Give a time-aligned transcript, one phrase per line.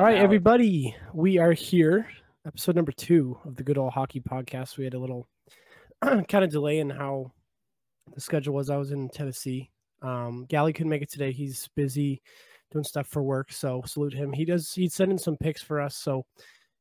[0.00, 2.08] All right, everybody, we are here.
[2.46, 4.78] Episode number two of the Good Old Hockey Podcast.
[4.78, 5.28] We had a little
[6.02, 7.32] kind of delay in how
[8.14, 8.70] the schedule was.
[8.70, 9.70] I was in Tennessee.
[10.00, 11.32] Um, Gally couldn't make it today.
[11.32, 12.22] He's busy
[12.72, 14.32] doing stuff for work, so salute him.
[14.32, 14.72] He does.
[14.72, 16.24] He's sending some picks for us, so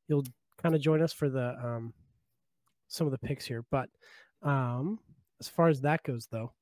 [0.08, 0.24] he'll
[0.64, 1.94] kind of join us for the um,
[2.88, 3.66] some of the picks here.
[3.70, 3.90] But
[4.44, 4.98] um,
[5.42, 6.54] as far as that goes, though,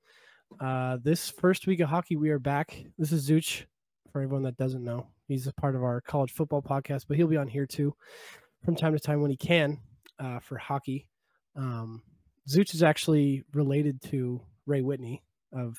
[0.60, 2.84] uh, this first week of hockey, we are back.
[2.98, 3.66] This is Zooch
[4.12, 5.06] for everyone that doesn't know.
[5.28, 7.94] He's a part of our college football podcast, but he'll be on here too
[8.64, 9.80] from time to time when he can
[10.20, 11.08] uh, for hockey.
[11.56, 12.02] Um,
[12.48, 15.78] Zooch is actually related to Ray Whitney of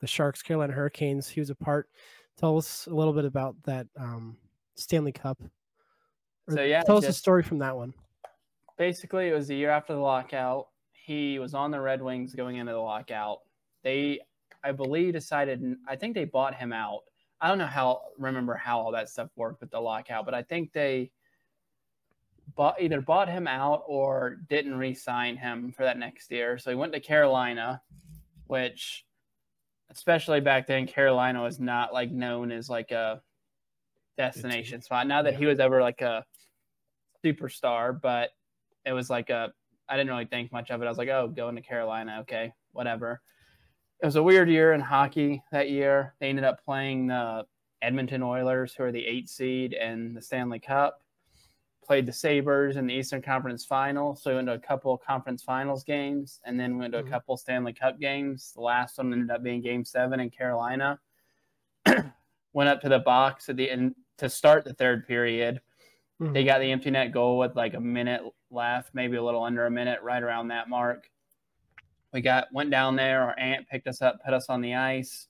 [0.00, 1.28] the Sharks, Carolina Hurricanes.
[1.28, 1.88] He was a part.
[2.38, 4.36] Tell us a little bit about that um,
[4.74, 5.38] Stanley Cup.
[6.48, 7.92] Or So, yeah, tell us a story from that one.
[8.78, 10.68] basically it was the year after the lockout.
[10.92, 13.40] He was on the Red Wings going into the lockout.
[13.82, 14.20] They,
[14.64, 15.76] I believe, decided.
[15.86, 17.00] I think they bought him out.
[17.42, 20.42] I don't know how remember how all that stuff worked with the lockout, but I
[20.42, 21.10] think they
[22.54, 26.56] bought either bought him out or didn't re-sign him for that next year.
[26.56, 27.82] So he went to Carolina,
[28.46, 29.04] which,
[29.90, 33.20] especially back then, Carolina was not like known as like a
[34.16, 35.08] destination spot.
[35.08, 36.24] Not that he was ever like a
[37.24, 38.30] superstar, but
[38.86, 39.52] it was like a
[39.88, 40.86] I didn't really think much of it.
[40.86, 43.20] I was like, oh, going to Carolina, okay, whatever.
[44.02, 46.14] It was a weird year in hockey that year.
[46.18, 47.46] They ended up playing the
[47.82, 51.02] Edmonton Oilers, who are the eight seed in the Stanley Cup.
[51.84, 55.42] Played the Sabres in the Eastern Conference Final, so we went to a couple conference
[55.42, 57.10] finals games, and then went to a Mhm.
[57.10, 58.52] couple Stanley Cup games.
[58.54, 61.00] The last one ended up being Game Seven in Carolina.
[62.52, 65.60] went up to the box at the end to start the third period
[66.20, 66.34] Mhm.
[66.34, 69.66] they got the empty net goal with like a minute left, maybe a little under
[69.66, 71.08] a minute, right around that mark.
[72.12, 73.22] We got went down there.
[73.22, 75.28] Our aunt picked us up, put us on the ice.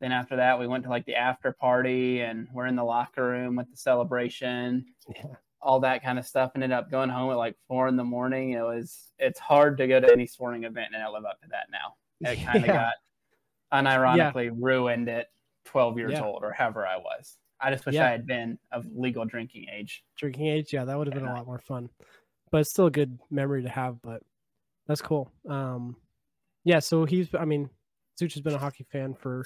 [0.00, 3.26] Then after that, we went to like the after party, and we're in the locker
[3.26, 5.26] room with the celebration, Yeah.
[5.60, 6.52] all that kind of stuff.
[6.54, 8.50] Ended up going home at like four in the morning.
[8.52, 11.48] It was it's hard to go to any sporting event and not live up to
[11.50, 11.94] that now.
[12.30, 12.90] It kind of Yeah.
[12.90, 12.94] got
[13.84, 15.28] unironically ruined at
[15.66, 16.24] 12 years Yeah.
[16.24, 17.38] old or however I was.
[17.60, 18.06] I just wish Yeah.
[18.06, 20.04] I had been of legal drinking age.
[20.16, 21.88] drinking age yeah that would have been a lot more fun
[22.50, 24.22] but it's still a good memory to have but
[24.86, 25.96] that's cool um
[26.64, 27.68] yeah so he's i mean
[28.20, 29.44] Zooch has been a hockey fan for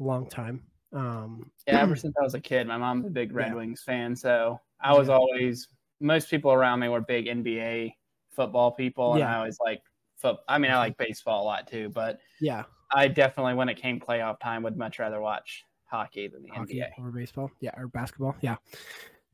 [0.00, 0.62] a long time
[0.92, 3.54] um Yeah, ever since I was a kid, my mom's a big Red Yeah.
[3.54, 5.16] Wings fan, so I was Yeah.
[5.16, 5.68] always.
[6.00, 7.92] Most people around me were big NBA
[8.30, 9.32] football people, and Yeah.
[9.32, 9.82] I always like
[10.16, 10.36] foot.
[10.46, 13.98] I mean, I like baseball a lot too, but yeah I definitely, when it came
[13.98, 16.90] playoff time, would much rather watch hockey than the hockey NBA.
[17.02, 18.56] or baseball yeah or basketball yeah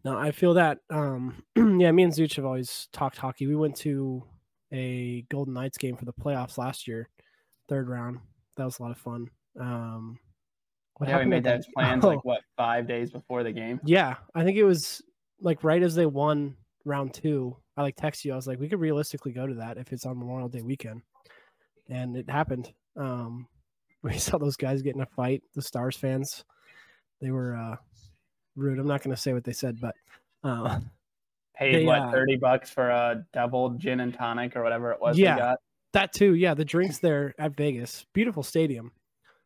[0.05, 3.75] no i feel that um yeah me and Zooch have always talked hockey we went
[3.77, 4.23] to
[4.73, 7.09] a golden knights game for the playoffs last year
[7.69, 8.19] third round
[8.57, 9.29] that was a lot of fun
[9.61, 10.19] um
[10.99, 12.09] what yeah, we made those that- plans Oh.
[12.09, 13.81] like what five days before the game.
[13.85, 15.01] Yeah, I think it was
[15.41, 17.57] like right as they won round two.
[17.77, 18.33] I like text you.
[18.33, 21.01] I was like, we could realistically go to that if it's on Memorial Day weekend,
[21.89, 22.73] and it happened.
[22.97, 23.49] Um,
[24.03, 25.43] we saw those guys get in a fight.
[25.55, 26.45] The Stars fans,
[27.21, 27.77] they were uh,
[28.55, 28.79] rude.
[28.79, 29.95] I'm not going to say what they said, but
[30.45, 30.79] uh,
[31.63, 35.01] Paid They, what uh, thirty bucks for a double gin and tonic or whatever it
[35.01, 35.19] was.
[35.19, 35.35] Yeah.
[35.35, 35.59] we got.
[35.93, 36.35] that too.
[36.35, 38.93] Yeah, the drinks there at Vegas, beautiful stadium,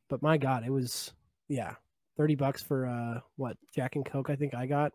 [0.08, 1.12] but my God, it was
[1.48, 1.74] yeah,
[2.16, 4.30] thirty bucks for uh, what Jack and Coke.
[4.30, 4.92] I think I got.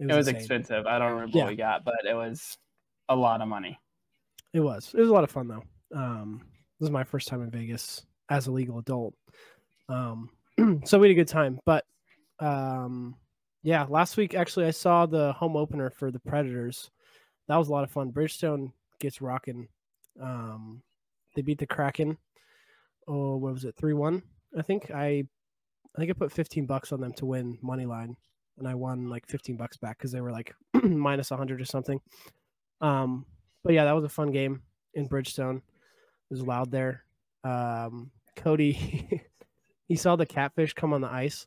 [0.00, 0.36] It was insane.
[0.36, 0.86] expensive.
[0.86, 1.44] I don't remember Yeah.
[1.44, 2.58] what we got, but it was
[3.08, 3.78] a lot of money.
[4.52, 4.92] It was.
[4.94, 5.62] It was a lot of fun though.
[5.94, 6.42] Um,
[6.80, 9.14] this is my first time in Vegas as a legal adult.
[9.88, 10.30] Um,
[10.84, 11.60] so we had a good time.
[11.64, 11.84] But
[12.40, 13.14] um,
[13.64, 16.90] yeah, last week actually I saw the home opener for the Predators.
[17.48, 18.12] That was a lot of fun.
[18.12, 19.68] Bridgestone gets rocking.
[20.20, 20.82] Um,
[21.34, 22.18] they beat the Kraken.
[23.08, 23.74] Oh, what was it?
[23.76, 24.22] Three one.
[24.56, 25.24] I think I,
[25.96, 28.16] I think I put fifteen bucks on them to win money line,
[28.58, 32.00] and I won like fifteen bucks back because they were like minus hundred or something.
[32.82, 33.24] Um,
[33.62, 34.60] but yeah, that was a fun game
[34.92, 35.56] in Bridgestone.
[35.56, 35.62] It
[36.30, 37.04] was loud there.
[37.44, 39.22] Um, Cody,
[39.88, 41.46] he saw the catfish come on the ice,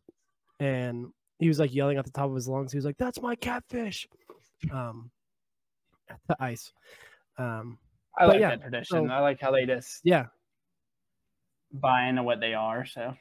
[0.59, 2.71] and he was like yelling at the top of his lungs.
[2.71, 4.07] He was like, "That's my catfish!"
[4.71, 5.11] Um,
[6.09, 6.71] at the ice.
[7.37, 7.77] Um,
[8.17, 9.07] I like yeah, that tradition.
[9.07, 10.27] so- I like how they just yeah,
[11.71, 12.85] buy into what they are.
[12.85, 13.15] So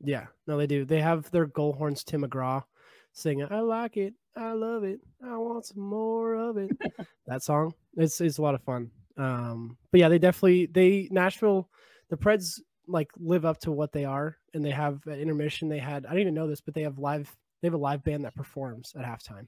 [0.00, 0.26] yeah.
[0.46, 0.84] No, they do.
[0.84, 2.04] They have their goal horns.
[2.04, 2.64] Tim McGraw
[3.12, 6.70] singing, "I like it, I love it, I want some more of it."
[7.26, 7.74] that song.
[7.96, 8.90] It's it's a lot of fun.
[9.16, 11.68] Um, but yeah, they definitely they Nashville,
[12.08, 15.68] the Preds like live up to what they are, and they have at intermission.
[15.68, 17.34] They had I didn't even know this, but they have live.
[17.60, 19.46] They have a live band that performs at halftime,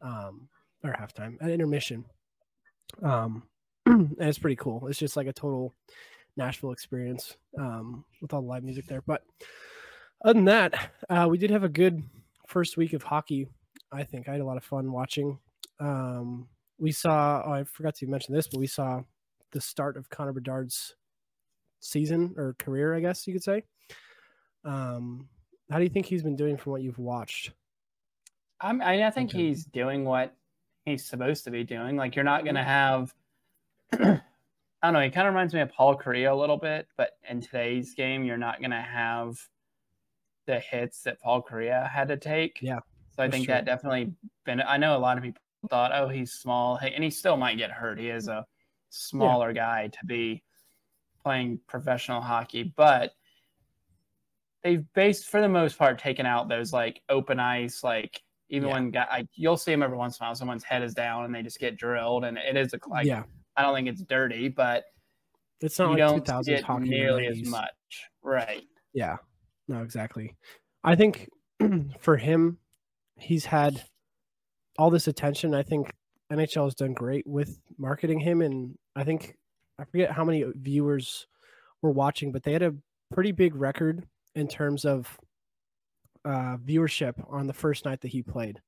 [0.00, 0.48] um,
[0.84, 2.04] or halftime at intermission.
[3.02, 3.44] Um,
[3.86, 4.86] and it's pretty cool.
[4.88, 5.74] It's just like a total
[6.36, 9.02] Nashville experience um, with all the live music there.
[9.02, 9.22] But
[10.24, 12.02] other than that, uh, we did have a good
[12.46, 13.48] first week of hockey.
[13.90, 15.38] I think I had a lot of fun watching.
[15.80, 17.42] Um, we saw.
[17.44, 19.02] Oh, I forgot to mention this, but we saw
[19.52, 20.94] the start of Connor Bedard's
[21.80, 23.64] season or career, I guess you could say.
[24.64, 25.28] Um,
[25.72, 27.50] how do you think he's been doing from what you've watched?
[28.60, 29.38] I'm, I, mean, I think okay.
[29.38, 30.36] he's doing what
[30.84, 31.96] he's supposed to be doing.
[31.96, 33.14] Like you're not going to have.
[33.92, 34.20] I
[34.82, 35.00] don't know.
[35.00, 38.24] He kind of reminds me of Paul Kariya a little bit, but in today's game,
[38.24, 39.38] you're not going to have
[40.46, 42.58] the hits that Paul Kariya had to take.
[42.60, 42.80] Yeah.
[43.16, 43.54] So I think true.
[43.54, 44.12] that definitely
[44.44, 44.60] been.
[44.60, 45.40] I know a lot of people
[45.70, 47.98] thought, oh, he's small, and he still might get hurt.
[47.98, 48.44] He is a
[48.90, 49.54] smaller yeah.
[49.54, 50.42] guy to be
[51.22, 53.12] playing professional hockey, but
[54.62, 58.74] they've based for the most part taken out those like open ice, like even yeah.
[58.74, 61.34] when guy, you'll see them every once in a while, someone's head is down and
[61.34, 63.24] they just get drilled, and it is a like, yeah.
[63.56, 64.84] I don't think it's dirty, but
[65.60, 67.70] it's not you like don't get hockey nearly as much,
[68.22, 68.62] right?
[68.92, 69.16] Yeah,
[69.68, 70.36] no, exactly.
[70.84, 71.28] I think
[72.00, 72.58] for him,
[73.18, 73.82] he's had
[74.78, 75.54] all this attention.
[75.54, 75.92] I think
[76.32, 79.36] NHL has done great with marketing him, and I think
[79.78, 81.26] I forget how many viewers
[81.80, 82.74] were watching, but they had a
[83.12, 85.18] pretty big record in terms of
[86.24, 88.60] uh, viewership on the first night that he played,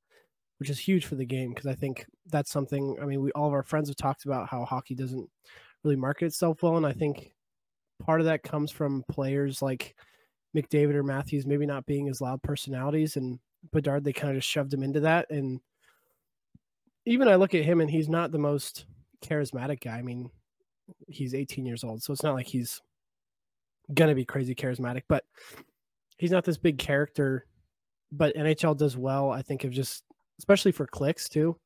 [0.58, 2.96] which is huge for the game because I think that's something.
[3.00, 5.28] I mean, we all of our friends have talked about how hockey doesn't
[5.82, 7.32] really market itself well, and I think
[8.02, 9.94] part of that comes from players like
[10.56, 13.38] McDavid or Matthews maybe not being as loud personalities, and
[13.72, 15.30] Bedard they kind of just shoved him into that.
[15.30, 15.60] And
[17.06, 18.86] even I look at him and he's not the most
[19.24, 19.98] charismatic guy.
[19.98, 20.30] I mean,
[21.08, 22.80] he's 18 years old, so it's not like he's
[23.92, 25.24] gonna be crazy charismatic, but
[26.18, 27.46] he's not this big character.
[28.12, 30.04] But NHL does well, I think, of just
[30.38, 31.58] especially for clicks too.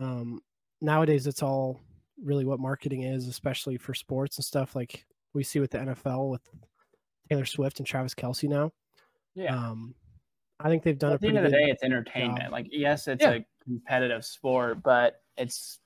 [0.00, 0.40] Um,
[0.80, 1.80] nowadays, it's all
[2.22, 5.04] really what marketing is, especially for sports and stuff like
[5.34, 6.42] we see with the NFL with
[7.28, 8.72] Taylor Swift and Travis Kelce now.
[9.34, 9.56] Yeah.
[9.56, 9.94] Um,
[10.60, 11.12] I think they've done.
[11.12, 12.44] At the end of the day, it's entertainment.
[12.44, 12.52] Job.
[12.52, 13.30] Like, yes, it's yeah.
[13.30, 15.80] a competitive sport, but it's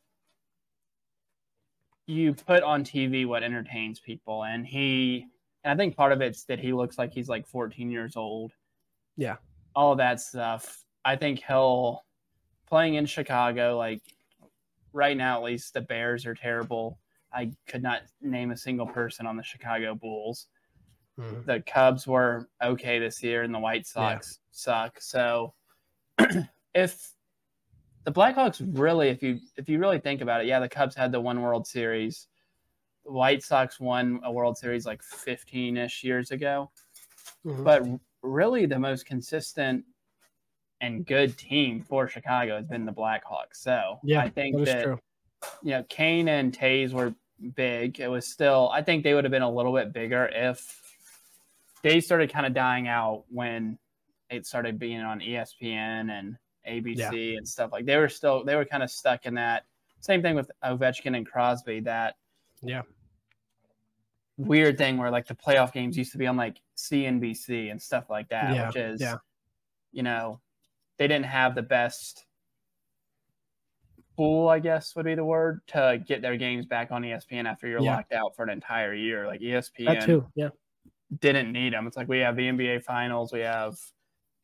[2.07, 5.27] you put on TV what entertains people, and he.
[5.67, 8.53] And I think part of it's that he looks like he's like 14 years old.
[9.17, 9.37] Yeah.
[9.75, 10.85] All of that stuff.
[11.05, 12.05] I think he'll
[12.69, 13.77] playing in Chicago.
[13.77, 14.01] Like
[14.93, 17.01] right now, at least the Bears are terrible.
[17.33, 20.47] I could not name a single person on the Chicago Bulls.
[21.19, 21.47] Mm-hmm.
[21.47, 24.47] The Cubs were okay this year, and the White Sox yeah.
[24.53, 25.01] suck.
[25.01, 25.53] So,
[26.75, 27.11] if
[28.05, 31.11] the Blackhawks really, if you if you really think about it, yeah, the Cubs had
[31.11, 32.29] the one World Series.
[33.07, 36.71] White Sox won a World Series like 15 ish years ago.
[37.45, 37.65] Mm-hmm.
[37.65, 37.87] But
[38.23, 39.85] really, the most consistent
[40.81, 43.55] and good team for Chicago has been the Blackhawks.
[43.55, 44.99] So yeah, I think that, that
[45.63, 47.15] you know Kane and Toews were
[47.55, 48.01] big.
[48.01, 50.83] It was still I think they would have been a little bit bigger if
[51.83, 53.79] they started kind of dying out when
[54.31, 56.37] it started being on ESPN and
[56.69, 57.39] ABC yeah.
[57.39, 59.65] and stuff like they were still they were kind of stuck in that
[60.01, 62.17] same thing with Ovechkin and Crosby that
[62.63, 62.83] yeah
[64.39, 68.11] weird thing where like the playoff games used to be on like CNBC and stuff
[68.11, 68.67] like that yeah.
[68.67, 69.17] which is yeah.
[69.93, 70.41] you know
[70.99, 72.27] they didn't have the best
[74.17, 77.67] pool I guess would be the word to get their games back on ESPN after
[77.67, 77.97] you're yeah.
[77.97, 80.49] locked out for an entire year like ESPN that too yeah
[81.21, 81.87] didn't need them.
[81.87, 83.79] It's like we have the NBA finals, we have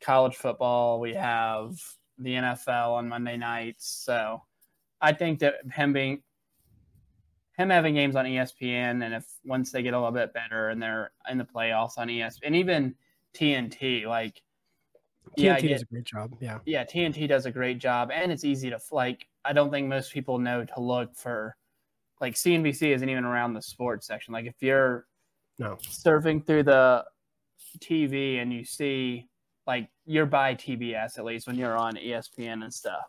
[0.00, 1.80] college football, we have
[2.18, 4.02] the NFL on Monday nights.
[4.04, 4.42] So
[5.00, 6.22] I think that him being
[7.56, 10.82] him having games on ESPN and if once they get a little bit better and
[10.82, 12.94] they're in the playoffs on ESPN and even
[13.34, 14.42] TNT, like
[15.38, 16.34] TNT yeah, does a great job.
[16.40, 16.58] Yeah.
[16.64, 20.12] Yeah, TNT does a great job and it's easy to like I don't think most
[20.12, 21.56] people know to look for
[22.20, 24.32] like CNBC isn't even around the sports section.
[24.32, 25.06] Like if you're
[25.58, 25.76] no.
[25.86, 27.04] Surfing through the
[27.78, 29.28] TV and you see
[29.66, 33.04] like you're by TBS at least when you're on ESPN and stuff.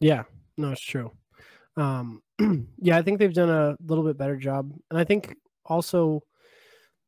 [0.00, 0.24] Yeah,
[0.56, 1.12] no, it's true.
[1.76, 2.22] Um,
[2.78, 6.22] yeah, I think they've done a little bit better job, and I think also,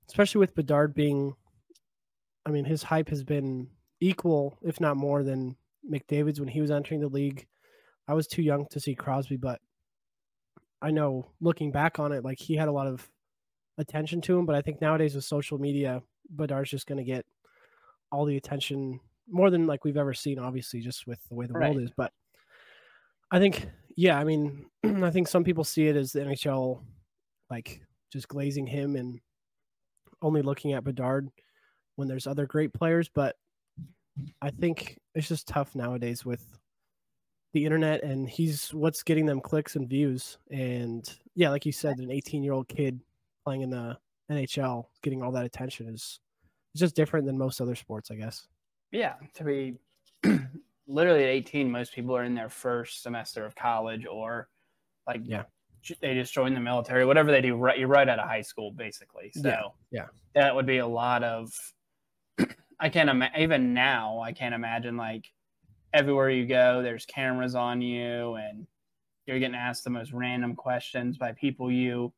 [0.08, 1.34] especially with Bedard being,
[2.46, 3.68] I mean, his hype has been
[4.00, 5.56] equal, if not more, than
[5.90, 7.46] McDavid's when he was entering the league.
[8.08, 9.60] I was too young to see Crosby, but
[10.80, 13.08] I know looking back on it, like he had a lot of
[13.78, 14.46] attention to him.
[14.46, 17.24] But I think nowadays with social media, Bedard's just going to get
[18.10, 21.54] all the attention more than like we've ever seen, obviously, just with the way the
[21.54, 21.70] right.
[21.70, 21.90] world is.
[21.96, 22.12] But
[23.30, 26.82] I think, yeah, I mean, I think some people see it as the NHL
[27.50, 27.82] like
[28.12, 29.20] just glazing him and
[30.22, 31.28] only looking at Bedard
[31.96, 33.08] when there's other great players.
[33.08, 33.36] But
[34.40, 36.44] I think it's just tough nowadays with
[37.52, 40.38] the internet and he's what's getting them clicks and views.
[40.50, 43.00] And yeah, like you said, an 18 year old kid
[43.44, 43.98] playing in the
[44.30, 46.20] NHL, getting all that attention is
[46.76, 48.46] just different than most other sports, I guess.
[48.90, 49.74] Yeah, to be
[50.92, 54.48] literally at 18, most people are in their first semester of college or
[55.06, 55.44] like Yeah.
[56.00, 57.56] they just join the military, whatever they do.
[57.56, 59.32] Right, you're right out of high school, basically.
[59.32, 60.06] So Yeah, yeah.
[60.34, 61.52] that would be a lot of.
[62.80, 64.20] I can't imagine even now.
[64.20, 65.26] I can't imagine like
[65.92, 68.66] everywhere you go, there's cameras on you, and
[69.26, 72.12] you're getting asked the most random questions by people you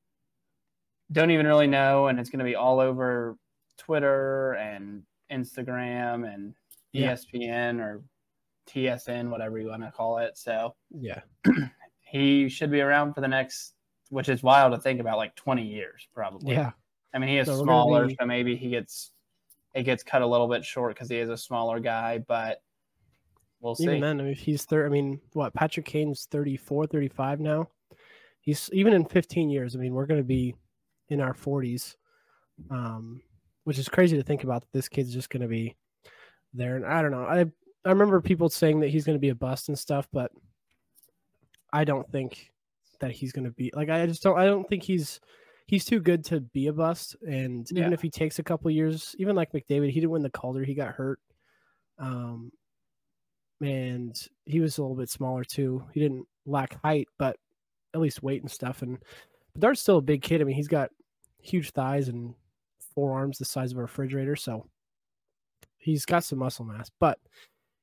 [1.13, 3.37] don't even really know, and it's going to be all over
[3.79, 6.55] Twitter and Instagram and
[6.93, 7.13] Yeah.
[7.13, 8.03] ESPN or
[8.67, 10.37] TSN, whatever you want to call it.
[10.37, 11.21] So Yeah.
[12.01, 13.75] he should be around for the next,
[14.11, 16.53] which is wild to think about, like 20 years probably.
[16.55, 16.73] Yeah.
[17.13, 19.13] I mean, he is So smaller, be- so maybe he gets
[19.75, 22.63] it gets cut a little bit short because he is a smaller guy, but
[23.61, 23.85] we'll see.
[23.85, 27.69] Even then, I mean, if he's third, I mean, what, Patrick Kane's 34, 35 now.
[28.41, 29.75] He's even in 15 years.
[29.75, 30.55] I mean, we're going to be
[31.09, 31.97] in our 40s,
[32.71, 33.21] um,
[33.65, 35.77] which is crazy to think about that this kid's just going to be
[36.53, 36.77] there.
[36.77, 37.25] And I don't know.
[37.25, 37.47] I,
[37.85, 40.31] I remember people saying that he's going to be a bust and stuff, but
[41.73, 42.51] I don't think
[43.01, 45.21] that he's going to be like, I just don't, I don't think he's,
[45.67, 47.17] he's too good to be a bust.
[47.27, 50.31] And even if he takes a couple years, even like McDavid, he didn't win the
[50.31, 51.21] Calder, he got hurt.
[51.99, 52.53] Um,
[53.61, 55.85] and he was a little bit smaller too.
[55.93, 57.37] He didn't lack height, but
[57.95, 58.83] at least weight and stuff.
[58.83, 58.99] And
[59.55, 60.41] but Bedard's still a big kid.
[60.41, 60.91] I mean, he's got
[61.41, 62.35] huge thighs and
[62.95, 64.67] forearms the size of a refrigerator, so
[65.79, 67.19] he's got some muscle mass, but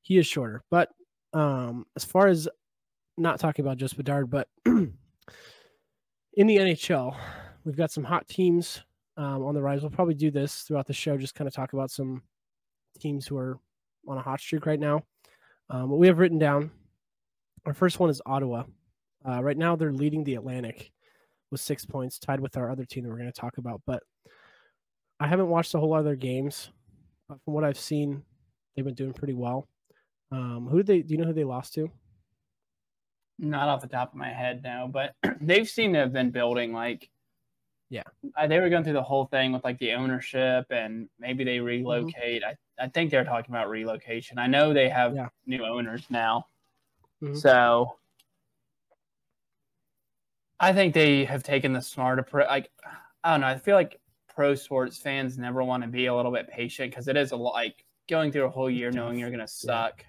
[0.01, 0.63] he is shorter.
[0.70, 0.89] But
[1.34, 2.48] um, as far as
[3.17, 4.93] not talking about just Bedard, but in
[6.36, 7.15] the NHL,
[7.63, 8.81] we've got some hot teams
[9.17, 9.81] um, on the rise.
[9.81, 12.24] We'll probably do this throughout the show, just kind of talk about some
[13.00, 13.60] teams who are
[14.08, 15.03] on a hot streak right now.
[15.70, 16.72] Um, what we have written down,
[17.65, 18.63] our first one is Ottawa.
[19.27, 20.91] Uh, right now, they're leading the Atlantic
[21.51, 23.81] with six points, tied with our other team that we're going to talk about.
[23.86, 24.01] But
[25.20, 26.72] I haven't watched a whole lot of their games,
[27.29, 28.24] but from what I've seen,
[28.75, 29.67] they've been doing pretty well.
[30.31, 31.01] Um, who did they?
[31.01, 31.91] Do you know who they lost to?
[33.39, 36.71] Not off the top of my head now, but they've seemed to have been building
[36.73, 37.09] like
[37.89, 38.03] Yeah.
[38.38, 41.45] uh, they were going through the whole thing with like the ownership and maybe Mm-hmm.
[41.45, 42.43] they relocate.
[42.43, 44.38] I, I think they're talking about relocation.
[44.38, 45.29] I know they have Yeah.
[45.45, 46.45] new owners now.
[47.21, 47.35] Mhm.
[47.38, 47.97] So
[50.59, 52.47] I think they have taken the smart approach.
[52.47, 52.71] Like,
[53.23, 53.47] I don't know.
[53.47, 57.07] I feel like pro sports fans never want to be a little bit patient because
[57.07, 60.05] it is a lot like going through a whole year knowing you're going to suck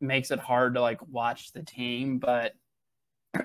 [0.00, 2.18] makes it hard to like watch the team.
[2.18, 2.54] But
[3.34, 3.42] you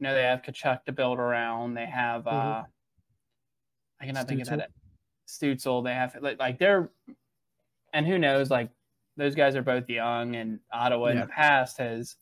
[0.00, 1.74] know, they have Tkachuk to build around.
[1.74, 2.66] They have, uh, Mhm.
[4.00, 4.70] I cannot think of that.
[5.28, 5.82] Stützle.
[5.84, 6.90] They have like, like they're,
[7.92, 8.70] and who knows, like
[9.16, 12.16] those guys are both young, and Ottawa in the past has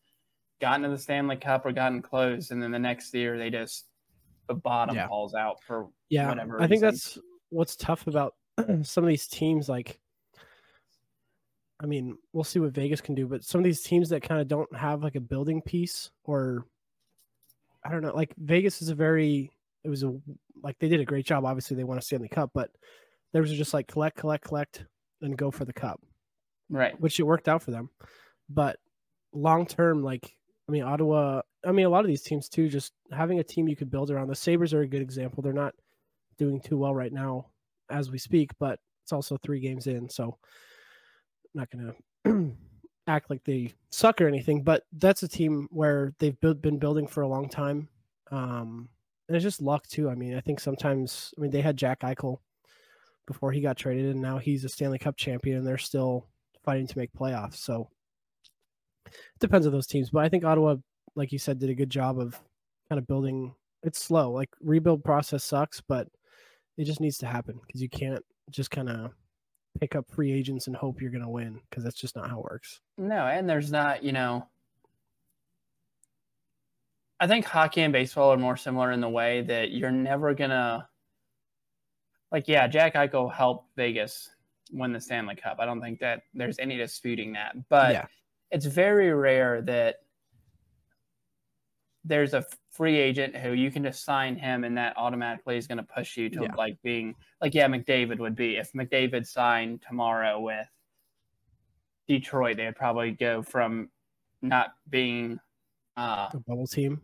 [0.60, 3.86] gotten to the Stanley Cup or gotten close, and then the next year they just
[4.48, 5.08] the bottom Yeah.
[5.08, 8.34] falls out for Yeah, whatever I think that's what's tough about
[8.82, 9.68] some of these teams.
[9.68, 9.98] Like,
[11.82, 14.40] I mean, we'll see what Vegas can do, but some of these teams that kind
[14.40, 16.64] of don't have like a building piece, or
[17.84, 19.50] I don't know, like Vegas is a very,
[19.82, 20.14] it was a
[20.62, 21.44] like they did a great job.
[21.44, 22.70] Obviously, they won a Stanley Cup, but
[23.32, 24.84] there was just like collect, collect, collect,
[25.22, 26.00] and go for the cup,
[26.70, 26.98] right.
[27.00, 27.90] which it worked out for them.
[28.48, 28.78] But
[29.32, 30.36] long term, like
[30.68, 31.42] I mean, Ottawa.
[31.64, 32.68] I mean, a lot of these teams too.
[32.68, 34.28] Just having a team you could build around.
[34.28, 35.42] The Sabres are a good example.
[35.42, 35.74] They're not
[36.38, 37.46] doing too well right now
[37.90, 40.38] as we speak, but it's also three games in, so
[41.54, 41.94] Not gonna
[43.06, 44.62] act like they suck or anything.
[44.62, 47.88] But that's a team where they've been building for a long time,
[48.30, 48.88] um,
[49.28, 50.08] and it's just luck too.
[50.08, 51.32] I mean, I think sometimes.
[51.36, 52.38] I mean, they had Jack Eichel
[53.26, 56.28] before he got traded, and now he's a Stanley Cup champion, and they're still
[56.64, 57.56] fighting to make playoffs.
[57.56, 57.88] So
[59.06, 60.76] it depends on those teams, but I think Ottawa,
[61.16, 62.40] like you said, did a good job of
[62.88, 63.54] kind of building.
[63.82, 66.06] It's slow, like rebuild process sucks, but
[66.78, 69.10] it just needs to happen because you can't just kind of
[69.82, 72.38] pick up free agents and hope you're going to win because that's just not how
[72.38, 72.80] it works.
[72.96, 74.46] No, and there's not, you know.
[77.18, 80.88] I think hockey and baseball are more similar in the way that you're never gonna,
[82.30, 84.30] like, yeah, Jack Eichel helped Vegas
[84.70, 85.56] win the Stanley Cup.
[85.58, 88.06] I don't think that there's any disputing that, but Yeah.
[88.52, 89.96] it's very rare that
[92.04, 95.78] there's a free agent who you can just sign him and that automatically is going
[95.78, 96.54] to push you to Yeah.
[96.56, 100.66] like being like yeah McDavid would be if McDavid signed tomorrow with
[102.08, 103.90] Detroit they'd probably go from
[104.40, 105.38] not being
[105.96, 107.00] uh A bubble team.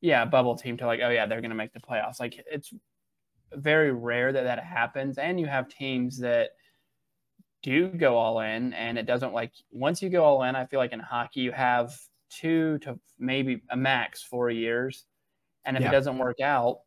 [0.00, 2.72] yeah bubble team to like oh yeah they're going to make the playoffs like it's
[3.54, 6.50] very rare that that happens and you have teams that
[7.62, 10.80] do go all in and it doesn't like once you go all in I feel
[10.80, 11.94] like in hockey you have
[12.40, 15.04] two to maybe a max four years.
[15.64, 15.88] And if Yeah.
[15.88, 16.80] it doesn't work out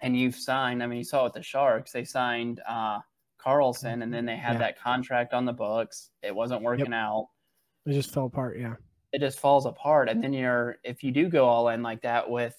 [0.00, 3.00] and you've signed, I mean, you saw with the Sharks, they signed uh,
[3.38, 4.58] Karlsson and then they had Yeah.
[4.60, 6.10] that contract on the books.
[6.22, 7.28] It wasn't working out.
[7.86, 8.58] It just fell apart.
[8.58, 8.76] Yeah.
[9.12, 10.08] It just falls apart.
[10.08, 12.56] And then you're, if you do go all in like that with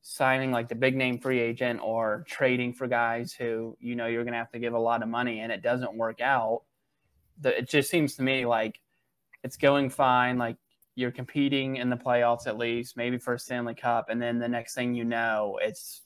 [0.00, 4.24] signing like the big name free agent or trading for guys who, you know, you're
[4.24, 6.62] going to have to give a lot of money and it doesn't work out,
[7.40, 8.80] the, it just seems to me like
[9.44, 10.38] it's going fine.
[10.38, 10.56] Like
[10.94, 14.08] you're competing in the playoffs at least, maybe for a Stanley Cup.
[14.10, 16.02] And then the next thing you know, it's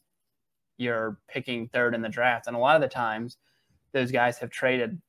[0.79, 2.47] you're picking third in the draft.
[2.47, 3.39] And a lot of the times,
[3.93, 5.01] those guys have traded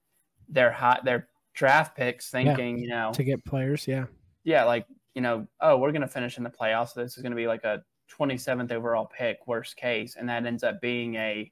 [0.49, 3.87] their hot their draft picks, thinking yeah, you know to get players.
[3.87, 4.05] Yeah,
[4.43, 6.93] yeah, like you know, oh, we're gonna finish in the playoffs.
[6.93, 7.83] So this is gonna be like a
[8.17, 11.51] 27th overall pick, worst case, and that ends up being a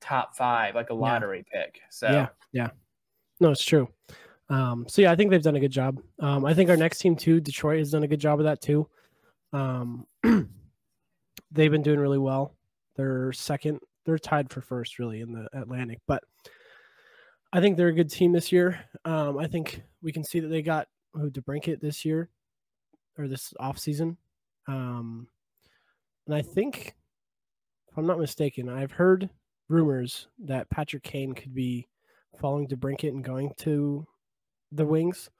[0.00, 1.64] top five, like a lottery yeah.
[1.64, 1.80] pick.
[1.90, 2.70] So yeah, yeah,
[3.40, 3.88] no, it's true.
[4.52, 5.98] Um, so yeah, I think they've done a good job.
[6.20, 8.60] Um, I think our next team too, Detroit, has done a good job of that
[8.60, 8.86] too.
[9.54, 10.06] Um,
[11.50, 12.54] they've been doing really well.
[12.96, 13.80] They're second.
[14.04, 16.00] They're tied for first, really, in the Atlantic.
[16.06, 16.22] But
[17.50, 18.78] I think they're a good team this year.
[19.06, 22.28] Um, I think we can see that they got who DeBrincat this year
[23.16, 24.18] or this off season.
[24.68, 25.28] Um,
[26.26, 26.94] and I think,
[27.90, 29.30] if I'm not mistaken, I've heard
[29.68, 31.88] rumors that Patrick Kane could be
[32.38, 34.06] following DeBrincat and going to
[34.72, 35.30] the Wings.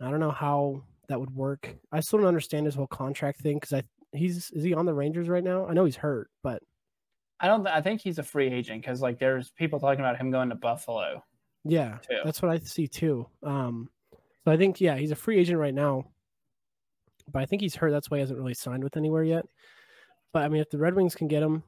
[0.00, 1.74] I don't know how that would work.
[1.92, 4.94] I still don't understand his whole contract thing because I he's is he on the
[4.94, 5.66] Rangers right now?
[5.66, 6.62] I know he's hurt, but
[7.40, 7.66] I don't.
[7.66, 10.54] I think he's a free agent because like there's people talking about him going to
[10.54, 11.22] Buffalo.
[11.64, 12.18] Yeah, too.
[12.24, 13.26] that's what I see too.
[13.42, 13.88] Um,
[14.44, 16.04] so I think yeah, he's a free agent right now,
[17.32, 17.90] but I think he's hurt.
[17.90, 19.44] That's why he hasn't really signed with anywhere yet.
[20.32, 21.62] But I mean, if the Red Wings can get him,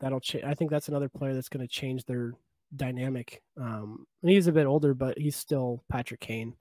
[0.00, 0.44] that'll change.
[0.44, 2.32] I think that's another player that's going to change their
[2.74, 3.42] dynamic.
[3.60, 6.54] Um, and he's a bit older, but he's still Patrick Kane.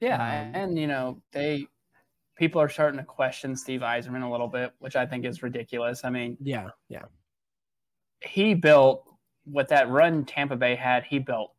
[0.00, 1.66] Yeah, um, and you know they
[2.36, 6.04] people are starting to question Steve Yzerman a little bit, which I think is ridiculous.
[6.04, 7.04] I mean, yeah, yeah,
[8.20, 9.04] he built
[9.46, 11.04] with that run Tampa Bay had.
[11.04, 11.52] He built,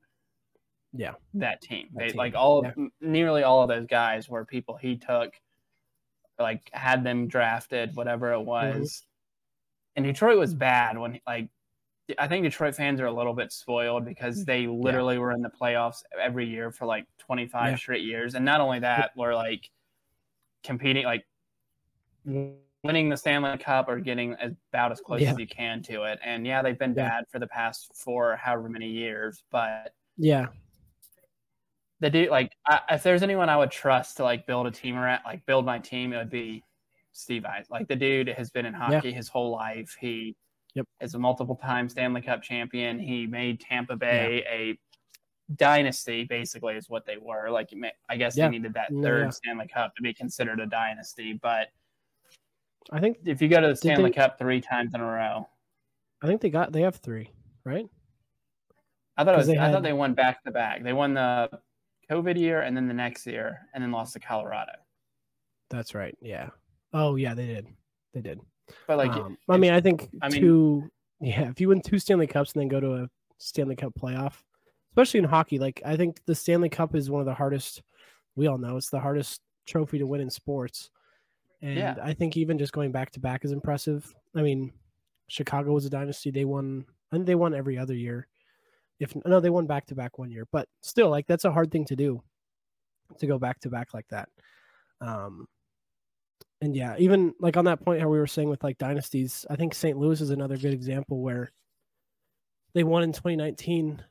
[0.91, 1.88] yeah, that team.
[1.93, 2.17] That they, team.
[2.17, 2.85] Like all, yeah.
[3.00, 5.33] nearly all of those guys were people he took,
[6.38, 8.47] like had them drafted, whatever it mm-hmm.
[8.47, 8.75] was.
[8.75, 9.08] Mm-hmm.
[9.95, 11.49] And Detroit was bad when like
[12.20, 14.46] I think Detroit fans are a little bit spoiled because mm.
[14.46, 15.22] they literally yeah.
[15.22, 17.76] were in the playoffs every year for like 25 yeah.
[17.78, 18.36] straight years.
[18.36, 19.70] And not only that, we're like
[20.63, 21.26] competing, like
[22.26, 24.36] winning the Stanley Cup or getting
[24.72, 25.32] about as close yeah.
[25.32, 26.20] as you can to it.
[26.24, 30.48] And yeah, they've been bad for the past four, however many years, but yeah,
[32.04, 34.98] the dude, like, I, if there's anyone I would trust to like build a team
[34.98, 36.62] around, like build my team, it would be
[37.13, 37.68] Steve Eyes.
[37.70, 39.96] Like the dude has been in hockey his whole life.
[39.98, 40.36] He
[40.75, 40.88] Yep.
[41.01, 42.99] Is a multiple time Stanley Cup champion.
[42.99, 44.51] He made Tampa Bay yeah.
[44.51, 44.79] a
[45.55, 47.49] dynasty, basically, is what they were.
[47.51, 47.69] Like,
[48.09, 48.47] I guess yeah.
[48.47, 49.29] they needed that third yeah.
[49.29, 51.33] Stanley Cup to be considered a dynasty.
[51.33, 51.67] But
[52.91, 55.47] I think if you go to the Stanley they, Cup three times in a row,
[56.21, 57.29] I think they got they have three,
[57.63, 57.88] right?
[59.15, 59.49] I thought it was.
[59.49, 60.83] I had, thought they won back to back.
[60.83, 61.49] They won the
[62.09, 64.73] COVID year and then the next year, and then lost to Colorado.
[65.69, 66.17] That's right.
[66.21, 66.49] Yeah.
[66.93, 67.67] Oh yeah, they did.
[68.13, 68.39] They did.
[68.88, 70.91] But like, um, I mean, I think I mean, two.
[71.19, 74.34] Yeah, if you win two Stanley Cups and then go to a Stanley Cup playoff,
[74.91, 77.82] especially in hockey, like I think the Stanley Cup is one of the hardest.
[78.36, 80.89] We all know it's the hardest trophy to win in sports,
[81.62, 81.95] and yeah.
[82.04, 84.13] I think even just going back to back is impressive.
[84.36, 84.73] I mean,
[85.28, 86.86] Chicago was a dynasty; they won.
[87.12, 88.28] I think they won every other year.
[88.99, 91.71] If no, they won back to back one year, but still, like that's a hard
[91.71, 92.21] thing to do,
[93.19, 94.30] to go back to back like that.
[95.02, 95.47] Um,
[96.62, 99.56] and yeah, even like on that point how we were saying with like dynasties, I
[99.56, 99.97] think St.
[99.97, 101.51] Louis is another good example where
[102.73, 104.01] they won in 2019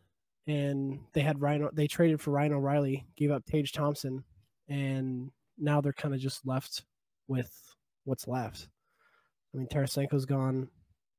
[0.47, 4.25] and they had Ryan they traded for Ryan O'Reilly, gave up Tage Thompson,
[4.69, 6.85] and now they're kind of just left
[7.29, 7.51] with
[8.05, 8.69] what's left.
[9.55, 10.69] I mean, Tarasenko's gone.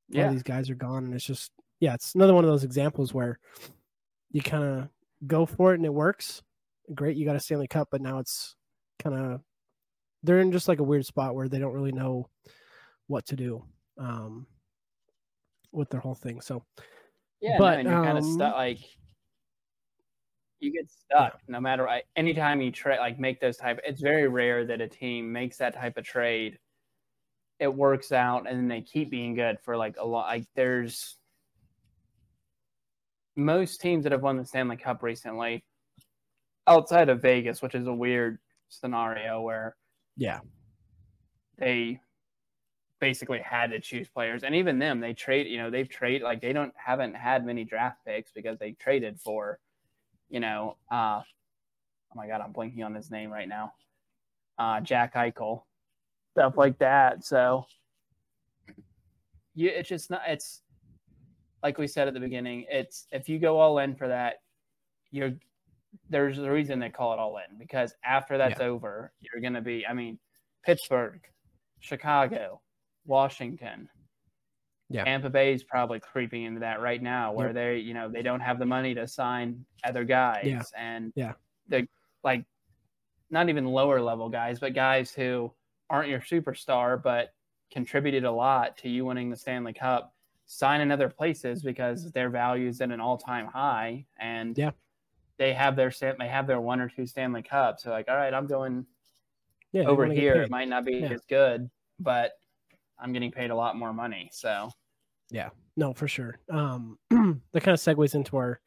[0.10, 0.28] Yeah.
[0.28, 3.14] All these guys are gone, and it's just yeah, it's another one of those examples
[3.14, 3.40] where
[4.32, 4.90] you kind of
[5.26, 6.42] go for it and it works.
[6.94, 8.56] Great, you got a Stanley Cup, but now it's
[9.00, 9.42] kind of
[10.24, 12.30] they're in just like a weird spot where they don't really know
[13.08, 13.64] what to do
[13.98, 14.48] um,
[15.72, 16.42] with their whole thing.
[16.42, 16.64] So,
[17.42, 18.56] yeah, but no, you're um, kind of stuck.
[18.56, 18.80] Like,
[20.60, 21.40] you get stuck yeah.
[21.50, 22.04] no matter what.
[22.16, 25.76] Anytime you try, like, make those type, it's very rare that a team makes that
[25.76, 26.58] type of trade.
[27.60, 30.28] It works out, and then they keep being good for like a lot.
[30.28, 31.18] Like, there's
[33.36, 35.66] most teams that have won the Stanley Cup recently,
[36.66, 39.76] outside of Vegas, which is a weird scenario where
[40.16, 40.40] yeah.
[41.58, 42.00] They
[43.00, 44.44] basically had to choose players.
[44.44, 47.64] And even them, they trade, you know, they've traded like they don't haven't had many
[47.64, 49.60] draft picks because they traded for,
[50.30, 53.74] you know, uh oh my god, I'm blinking on his name right now.
[54.58, 55.64] Uh Jack Eichel.
[56.32, 57.24] Stuff like that.
[57.26, 57.66] So
[59.54, 60.62] you, it's just not it's
[61.62, 64.36] like we said at the beginning, it's if you go all in for that,
[65.12, 65.34] you're
[66.10, 68.68] there's a reason they call it all in because after that's yeah.
[68.68, 70.20] over, you're going to be, I mean,
[70.66, 71.22] Pittsburgh,
[71.80, 72.62] Chicago,
[73.06, 73.90] Washington.
[74.90, 75.06] Yeah.
[75.06, 77.56] Tampa Bay is probably creeping into that right now where yep.
[77.56, 80.62] they, you know, they don't have the money to sign other guys yeah.
[80.78, 81.34] and yeah.
[81.68, 81.88] the
[82.24, 82.46] like
[83.32, 85.52] not even lower level guys, but guys who
[85.90, 87.34] aren't your superstar but
[87.72, 90.14] contributed a lot to you winning the Stanley Cup
[90.46, 94.72] sign in other places because their value is at an all time high and yeah
[95.38, 97.84] they have their they have their one or two Stanley Cups.
[97.84, 98.86] So like, all right, I'm going
[99.72, 100.44] yeah, over here.
[100.44, 101.10] It might not be yeah.
[101.10, 101.70] as good,
[102.00, 102.34] but
[103.00, 104.30] I'm getting paid a lot more money.
[104.32, 104.70] So
[105.32, 106.38] yeah, no, for sure.
[106.50, 108.60] Um, that kind of segues into our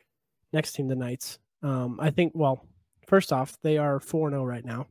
[0.52, 1.38] next team, the Knights.
[1.62, 2.32] Um, I think.
[2.34, 2.66] Well,
[3.06, 4.86] first off, they are four zero oh right now,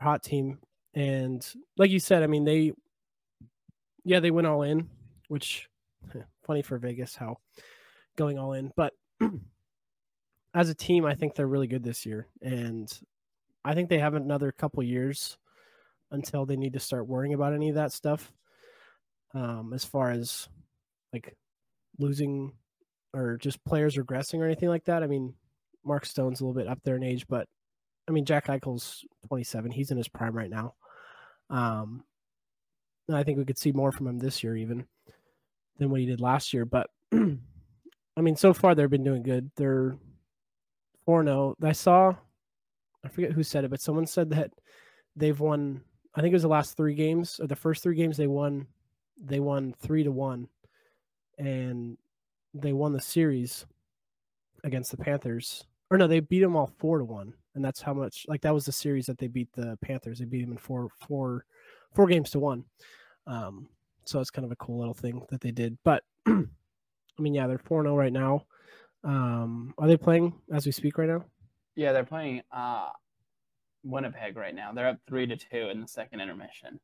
[0.00, 0.58] hot team,
[0.94, 2.72] and like you said, I mean they,
[4.04, 4.88] yeah, they went all in,
[5.28, 5.68] which
[6.46, 7.38] funny for Vegas how
[8.16, 8.92] going all in, but
[10.54, 12.90] as a team, I think they're really good this year, and
[13.64, 15.38] I think they have another couple years
[16.10, 18.32] until they need to start worrying about any of that stuff.
[19.34, 20.48] Um, as far as
[21.12, 21.36] like
[21.98, 22.52] losing
[23.14, 25.02] or just players regressing or anything like that.
[25.02, 25.34] I mean,
[25.84, 27.48] Mark Stone's a little bit up there in age, but
[28.08, 29.70] I mean, Jack Eichel's 27.
[29.70, 30.74] He's in his prime right now.
[31.50, 32.04] Um,
[33.12, 34.86] I think we could see more from him this year, even
[35.78, 36.64] than what he did last year.
[36.64, 39.50] But I mean, so far they've been doing good.
[39.56, 39.96] They're
[41.04, 41.56] 4 0.
[41.62, 42.14] I saw,
[43.04, 44.52] I forget who said it, but someone said that
[45.16, 45.82] they've won,
[46.14, 48.66] I think it was the last three games or the first three games they won,
[49.22, 50.48] they won three to one.
[51.38, 51.96] And
[52.54, 53.66] they won the series
[54.64, 55.64] against the Panthers.
[55.90, 57.34] Or no, they beat them all four to one.
[57.54, 60.18] And that's how much, like, that was the series that they beat the Panthers.
[60.18, 61.44] They beat them in four, four,
[61.94, 62.64] four games to one.
[63.26, 63.68] Um,
[64.04, 65.76] so it's kind of a cool little thing that they did.
[65.84, 68.46] But I mean, yeah, they're 4 0 right now.
[69.04, 71.24] Um, are they playing as we speak right now?
[71.74, 72.90] Yeah, they're playing uh,
[73.82, 74.72] Winnipeg right now.
[74.72, 76.78] They're up three to two in the second intermission.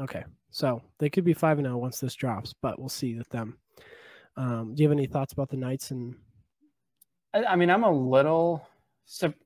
[0.00, 3.16] Okay, so they could be five and zero oh once this drops, but we'll see
[3.16, 3.58] with them.
[4.36, 5.90] Um, do you have any thoughts about the Knights?
[5.90, 6.16] And
[7.34, 8.66] I, I mean, I'm a little.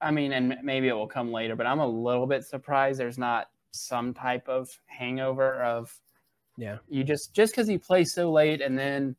[0.00, 3.18] I mean, and maybe it will come later, but I'm a little bit surprised there's
[3.18, 5.92] not some type of hangover of.
[6.56, 6.78] Yeah.
[6.88, 9.16] You just just because he plays so late and then.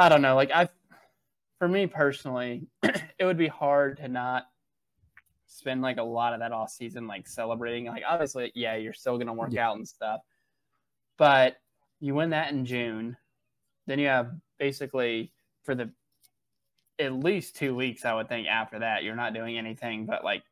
[0.00, 0.36] I don't know.
[0.36, 0.68] Like I
[1.58, 4.44] for me personally, it would be hard to not
[5.46, 7.86] spend like a lot of that off season like celebrating.
[7.86, 9.68] Like obviously, yeah, you're still gonna work yeah.
[9.68, 10.20] out and stuff,
[11.16, 11.56] but
[12.00, 13.16] you win that in June,
[13.86, 15.32] then you have basically
[15.64, 15.90] for the
[17.00, 20.42] at least two weeks, I would think after that, you're not doing anything but like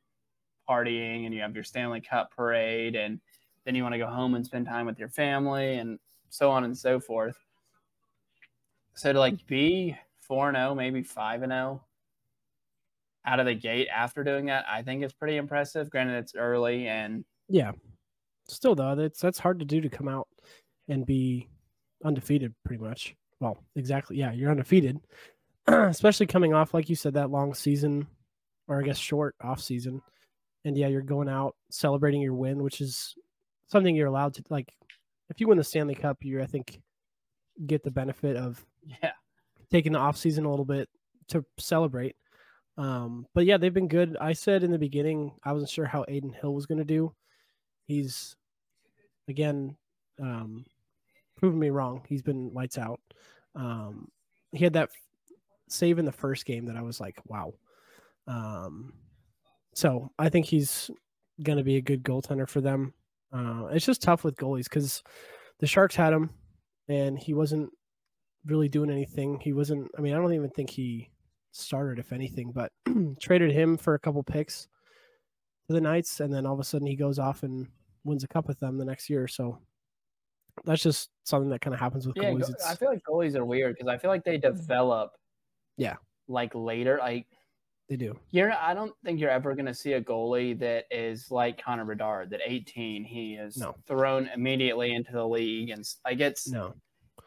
[0.68, 3.20] partying and you have your Stanley Cup parade and
[3.64, 5.98] then you want to go home and spend time with your family and
[6.30, 7.36] so on and so forth.
[8.94, 9.96] So to like be
[10.28, 11.82] 4 and 0, maybe 5 and 0
[13.26, 15.90] out of the gate after doing that, I think it's pretty impressive.
[15.90, 17.24] Granted, it's early and.
[17.48, 17.72] Yeah.
[18.48, 20.28] Still, though, that's, that's hard to do to come out
[20.88, 21.48] and be
[22.04, 23.16] undefeated pretty much.
[23.40, 24.16] Well, exactly.
[24.16, 24.98] Yeah, you're undefeated,
[25.66, 28.06] especially coming off, like you said, that long season,
[28.68, 30.00] or I guess short off season.
[30.64, 33.14] And yeah, you're going out celebrating your win, which is
[33.66, 34.72] something you're allowed to like.
[35.28, 36.80] If you win the Stanley Cup, you I think
[37.66, 38.64] get the benefit of
[39.02, 39.12] yeah
[39.70, 40.88] taking the off season a little bit
[41.28, 42.16] to celebrate.
[42.78, 44.16] Um, but yeah, they've been good.
[44.20, 47.14] I said in the beginning I wasn't sure how Adin Hill was going to do.
[47.86, 48.36] He's
[49.28, 49.76] again
[50.20, 50.64] um,
[51.36, 52.02] proven me wrong.
[52.08, 53.00] He's been lights out.
[53.54, 54.08] Um,
[54.52, 54.90] he had that
[55.68, 57.54] save in the first game that I was like, wow.
[58.26, 58.92] Um,
[59.74, 60.90] so I think he's
[61.42, 62.94] going to be a good goaltender for them.
[63.32, 65.02] Uh, it's just tough with goalies because
[65.58, 66.30] the Sharks had him
[66.88, 67.70] and he wasn't
[68.46, 69.40] really doing anything.
[69.40, 69.90] He wasn't.
[69.96, 71.10] I mean, I don't even think he
[71.52, 72.72] started, if anything, but
[73.20, 74.68] traded him for a couple picks
[75.66, 77.66] to the Knights, and then all of a sudden he goes off and
[78.04, 79.26] wins a cup with them the next year.
[79.26, 79.58] So
[80.64, 82.50] that's just something that kind of happens with yeah, goalies.
[82.66, 85.12] I feel like goalies are weird because I feel like they develop.
[85.76, 85.96] Yeah.
[86.28, 87.26] Like later, like
[87.88, 88.18] they do.
[88.30, 88.52] You're.
[88.52, 92.30] I don't think you're ever going to see a goalie that is like Connor Bedard.
[92.30, 93.76] That 18, he is no.
[93.86, 96.74] thrown immediately into the league, and like it's no.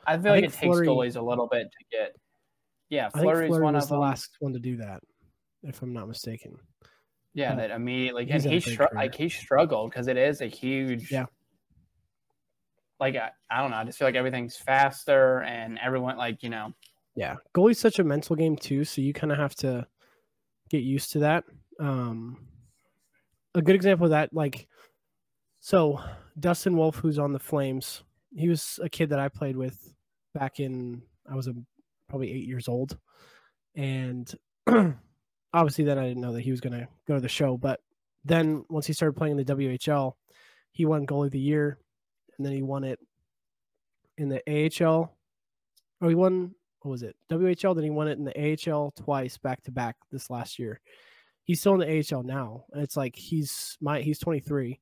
[0.05, 2.15] I feel I like it takes goalies a little bit to get.
[2.89, 4.01] Yeah, Fleury's Fleury one was the them.
[4.01, 5.01] last one to do that,
[5.63, 6.57] if I'm not mistaken.
[7.33, 11.11] Yeah, that immediately and he str- like he struggled because it is a huge.
[11.11, 11.25] Yeah.
[12.99, 16.49] Like I, I don't know, I just feel like everything's faster and everyone like you
[16.49, 16.73] know.
[17.15, 19.85] Yeah, goalie's such a mental game too, so you kind of have to
[20.69, 21.43] get used to that.
[21.79, 22.47] Um,
[23.55, 24.67] a good example of that, like,
[25.59, 26.01] so
[26.39, 28.03] Dustin Wolf, who's on the Flames,
[28.35, 29.93] he was a kid that I played with
[30.33, 31.53] back in I was a,
[32.07, 32.97] probably eight years old,
[33.75, 34.31] and
[35.53, 37.57] obviously then I didn't know that he was going to go to the show.
[37.57, 37.79] But
[38.25, 40.13] then once he started playing in the WHL,
[40.71, 41.77] he won goalie of the year,
[42.37, 42.99] and then he won it
[44.17, 45.15] in the AHL.
[46.01, 47.75] Oh, he won what was it WHL?
[47.75, 50.79] Then he won it in the AHL twice back to back this last year.
[51.43, 54.79] He's still in the AHL now, and it's like he's my he's 23,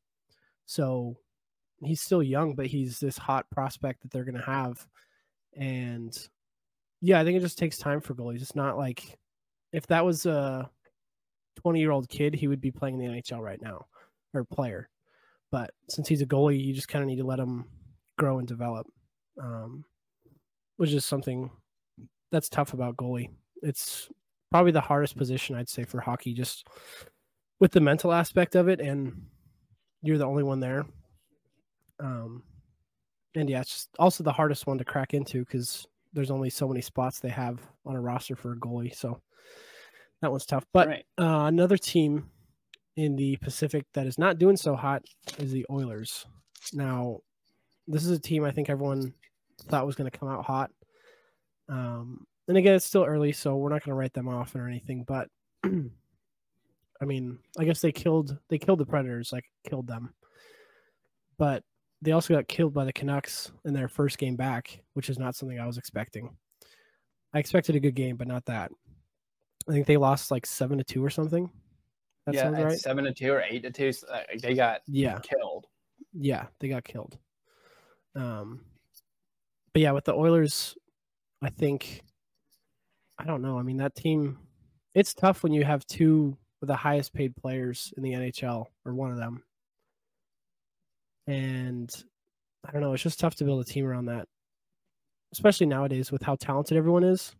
[0.66, 1.18] so
[1.82, 4.86] he's still young, but he's this hot prospect that they're going to have,
[5.56, 6.18] and
[7.02, 8.42] yeah, I think it just takes time for goalies.
[8.42, 9.18] It's not like
[9.72, 10.70] if that was a
[11.58, 13.86] 20 year old kid, he would be playing in the NHL right now
[14.34, 14.90] or player.
[15.52, 17.66] But since he's a goalie, you just kind of need to let him
[18.18, 18.88] grow and develop,
[19.42, 19.86] um,
[20.78, 21.50] which is something
[22.32, 23.30] that's tough about goalie.
[23.62, 24.10] It's
[24.52, 26.68] probably the hardest position I'd say for hockey, just
[27.60, 29.26] with the mental aspect of it, and
[30.02, 30.86] you're the only one there.
[32.00, 32.44] Um,
[33.36, 36.68] and yeah, it's just also the hardest one to crack into because there's only so
[36.68, 38.96] many spots they have on a roster for a goalie.
[38.96, 39.22] So
[40.22, 40.66] that one's tough.
[40.74, 41.06] But right.
[41.20, 42.30] uh, another team
[42.96, 45.04] in the Pacific that is not doing so hot
[45.38, 46.26] is the Oilers.
[46.74, 47.20] Now,
[47.88, 49.14] this is a team I think everyone
[49.70, 50.72] thought was going to come out hot.
[51.70, 54.68] Um, and again, it's still early, so we're not going to write them off or
[54.68, 55.04] anything.
[55.08, 55.30] But
[55.64, 60.14] I mean, I guess they killed they killed the Predators, like killed them.
[61.38, 61.64] But
[62.02, 65.36] they also got killed by the Canucks in their first game back, which is not
[65.36, 66.30] something I was expecting.
[67.34, 68.72] I expected a good game, but not that.
[69.68, 71.50] I think they lost like seven to two or something.
[72.26, 72.80] That yeah, sounds right.
[72.80, 73.92] Seven to two or eight to two.
[74.12, 75.66] Uh, they got yeah killed.
[76.14, 77.18] Yeah, they got killed.
[78.16, 78.62] Um,
[79.74, 80.78] but yeah, with the Oilers,
[81.42, 82.04] I think
[83.18, 83.58] I don't know.
[83.58, 84.38] I mean, that team,
[84.94, 88.94] it's tough when you have two of the highest paid players in the NHL or
[88.94, 89.44] one of them
[91.28, 91.92] and
[92.66, 94.28] I don't know, it's just tough to build a team around that,
[95.34, 97.36] especially nowadays with how talented everyone is.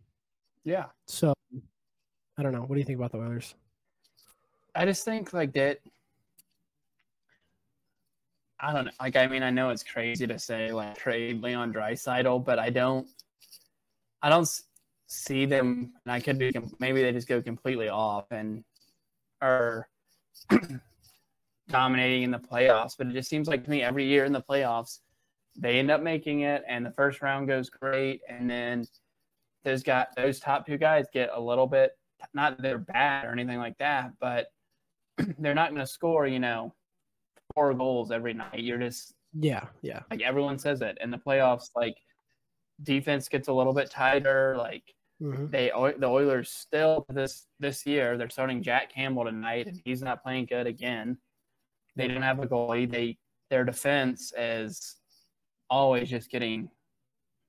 [0.64, 0.86] Yeah.
[1.06, 1.34] So
[2.38, 2.60] I don't know.
[2.60, 3.54] What do you think about the Oilers?
[4.74, 5.78] I just think like that.
[8.60, 8.90] I don't know.
[9.00, 12.70] Like, I mean, I know it's crazy to say like trade Leon Draisaitl, but I
[12.70, 13.06] don't,
[14.20, 14.48] I don't
[15.06, 15.92] see them.
[16.04, 18.64] And I could be maybe they just go completely off and
[19.40, 19.88] are
[21.68, 24.42] dominating in the playoffs, but it just seems like to me every year in the
[24.42, 25.00] playoffs,
[25.56, 28.86] they end up making it, and the first round goes great, and then
[29.64, 31.92] those got those top two guys get a little bit
[32.34, 34.46] not that they're bad or anything like that, but
[35.38, 36.74] they're not going to score, you know,
[37.54, 38.60] four goals every night.
[38.60, 40.00] You're just yeah, yeah.
[40.10, 41.96] Like everyone says it in the playoffs, like
[42.82, 44.54] defense gets a little bit tighter.
[44.56, 44.84] Like
[45.22, 45.48] mm-hmm.
[45.48, 50.22] they the Oilers still this this year they're starting Jack Campbell tonight, and he's not
[50.22, 51.18] playing good again.
[51.98, 52.90] They don't have a goalie.
[52.90, 53.18] They
[53.50, 54.96] their defense is
[55.68, 56.70] always just getting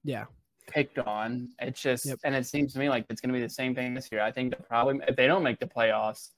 [0.04, 0.26] yeah
[0.68, 1.50] picked on.
[1.60, 2.20] It's just yep.
[2.24, 4.22] and it seems to me like it's going to be the same thing this year.
[4.22, 6.30] I think the problem if they don't make the playoffs,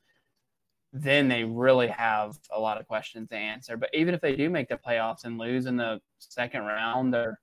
[0.93, 3.78] then they really have a lot of questions to answer.
[3.78, 7.39] But even if they do make the playoffs and lose in the second round, or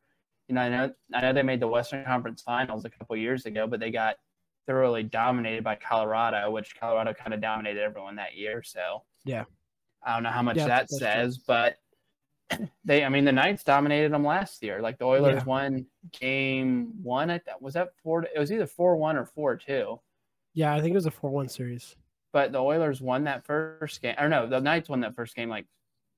[0.49, 3.47] you know, I know I know they made the Western Conference Finals a couple years
[3.47, 4.17] ago, but they got
[4.67, 8.63] thoroughly dominated by Colorado, which Colorado kind of dominated everyone that year.
[8.63, 9.45] So yeah,
[10.03, 11.45] I don't know how much yeah, that says, true.
[11.47, 11.77] but
[12.85, 14.81] they, I mean, the Knights dominated them last year.
[14.81, 15.45] Like the Oilers yeah.
[15.45, 15.87] won
[16.19, 17.31] game one.
[17.31, 18.25] I thought was that four.
[18.25, 20.01] It was either four one or four two.
[20.55, 21.97] Yeah, I think it was a four one series.
[22.33, 24.15] But the Oilers won that first game.
[24.19, 25.67] Or no, the Knights won that first game like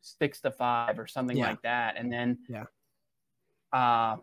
[0.01, 1.49] six to five or something yeah.
[1.49, 1.97] like that.
[1.97, 2.65] And then yeah,
[3.73, 4.17] uh,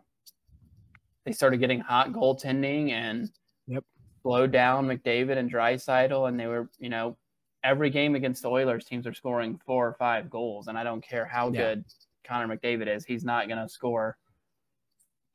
[1.25, 3.29] they started getting hot goaltending and
[3.67, 3.83] yep,
[4.21, 7.17] slowed down McDavid and Draisaitl, and they were you know
[7.63, 11.01] every game against the Oilers, teams are scoring four or five goals, and I don't
[11.01, 11.61] care how yeah.
[11.61, 11.85] good
[12.27, 14.17] Connor McDavid is, he's not going to score.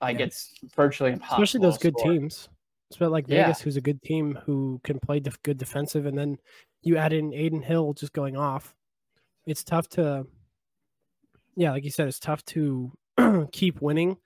[0.01, 0.27] Like yeah.
[0.27, 1.43] it's virtually impossible.
[1.43, 2.13] Especially those good score.
[2.13, 2.49] teams.
[2.91, 3.65] It's about like Vegas, yeah.
[3.65, 6.37] who's a good team who can play def- good defensive, and then
[6.83, 8.75] you add in Adin Hill just going off.
[9.47, 10.27] It's tough to,
[11.57, 12.93] yeah, like you said, it's tough to
[13.53, 14.17] keep winning.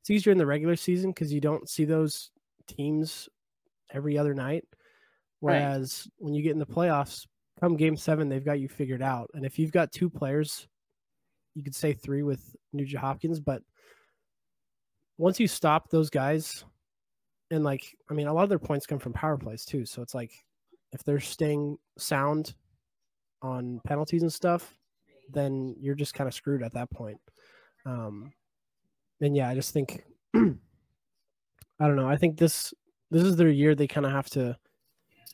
[0.00, 2.30] It's easier in the regular season because you don't see those
[2.66, 3.28] teams
[3.92, 4.64] every other night.
[5.40, 6.24] Whereas right.
[6.24, 7.26] when you get in the playoffs,
[7.60, 9.30] come game seven, they've got you figured out.
[9.34, 10.68] And if you've got two players,
[11.54, 13.62] you could say three with Nugent Hopkins, but
[15.18, 16.64] once you stop those guys,
[17.50, 19.86] and like, I mean, a lot of their points come from power plays too.
[19.86, 20.32] So it's like
[20.92, 22.54] if they're staying sound
[23.42, 24.76] on penalties and stuff,
[25.32, 27.18] then you're just kind of screwed at that point.
[27.84, 28.32] Um,
[29.20, 30.02] and yeah, I just think,
[30.34, 30.40] I
[31.80, 32.08] don't know.
[32.08, 32.74] I think this
[33.10, 33.74] this is their year.
[33.74, 34.56] They kind of have to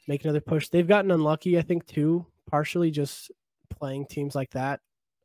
[0.09, 0.69] make another push.
[0.69, 3.31] They've gotten unlucky, I think, too, partially just
[3.71, 4.81] playing teams like that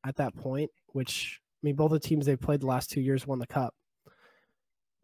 [0.05, 3.25] at that point, which I mean, both the teams they played the last two years
[3.25, 3.73] won the cup.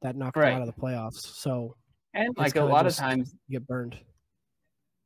[0.02, 0.52] That knocked right.
[0.52, 1.20] them out of the playoffs.
[1.36, 1.76] So
[2.14, 3.98] and like a lot of times get burned.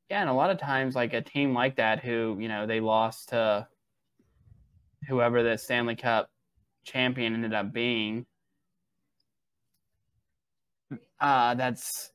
[0.10, 2.80] Yeah, and a lot of times, like a team like that, who you know they
[2.80, 3.68] lost to
[5.08, 6.30] whoever the Stanley Cup
[6.84, 8.26] champion ended up being.
[11.20, 12.12] Uh, that's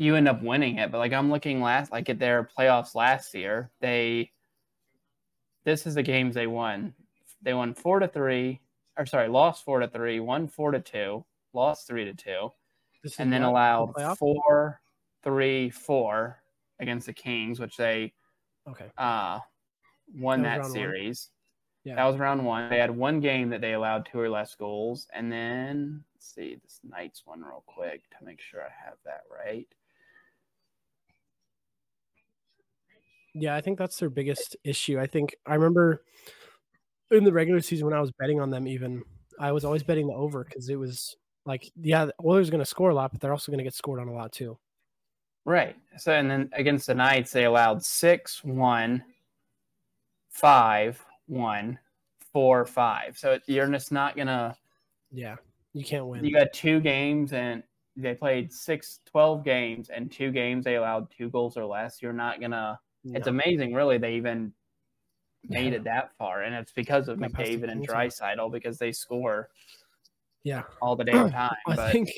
[0.00, 0.90] you end up winning it.
[0.90, 4.32] But like I'm looking last, like at their playoffs last year, they
[5.64, 6.94] this is the games they won.
[7.42, 8.60] They won four to three,
[8.96, 12.50] or sorry, lost four to three, won four to two, lost three to two,
[13.18, 14.80] and then allowed four,
[15.22, 16.42] three, four
[16.80, 18.14] against the Kings, which they
[18.66, 19.38] okay uh
[20.14, 21.28] won that, that series.
[21.84, 21.92] One.
[21.92, 21.96] Yeah.
[21.96, 22.70] That was round one.
[22.70, 25.06] They had one game that they allowed two or less goals.
[25.14, 29.22] And then let's see this Knights one real quick to make sure I have that
[29.30, 29.66] right.
[33.34, 34.98] Yeah, I think that's their biggest issue.
[34.98, 36.02] I think I remember
[37.10, 39.02] in the regular season when I was betting on them, even
[39.38, 41.16] I was always betting the over because it was
[41.46, 43.74] like, yeah, the Oilers going to score a lot, but they're also going to get
[43.74, 44.58] scored on a lot too.
[45.44, 45.76] Right.
[45.96, 49.02] So, and then against the Knights, they allowed six, one,
[50.28, 51.78] five, one,
[52.32, 53.18] four, five.
[53.18, 54.56] So you're just not gonna.
[55.10, 55.36] Yeah,
[55.72, 56.24] you can't win.
[56.24, 57.62] You got two games, and
[57.96, 62.00] they played six, 12 games, and two games they allowed two goals or less.
[62.02, 62.78] You're not gonna.
[63.04, 63.16] No.
[63.16, 63.98] It's amazing, really.
[63.98, 64.52] They even
[65.48, 65.78] made yeah.
[65.78, 69.48] it that far, and it's because of McDavid and Draisaitl because they score.
[70.42, 71.56] Yeah, all the damn time.
[71.66, 71.92] I but...
[71.92, 72.10] think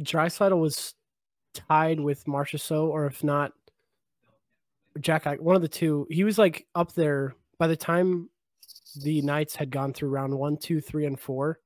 [0.00, 0.94] Draisaitl was
[1.52, 3.52] tied with Marchessault, or if not,
[5.00, 5.26] Jack.
[5.40, 6.06] One of the two.
[6.10, 8.30] He was like up there by the time
[9.02, 11.60] the Knights had gone through round one, two, three, and four,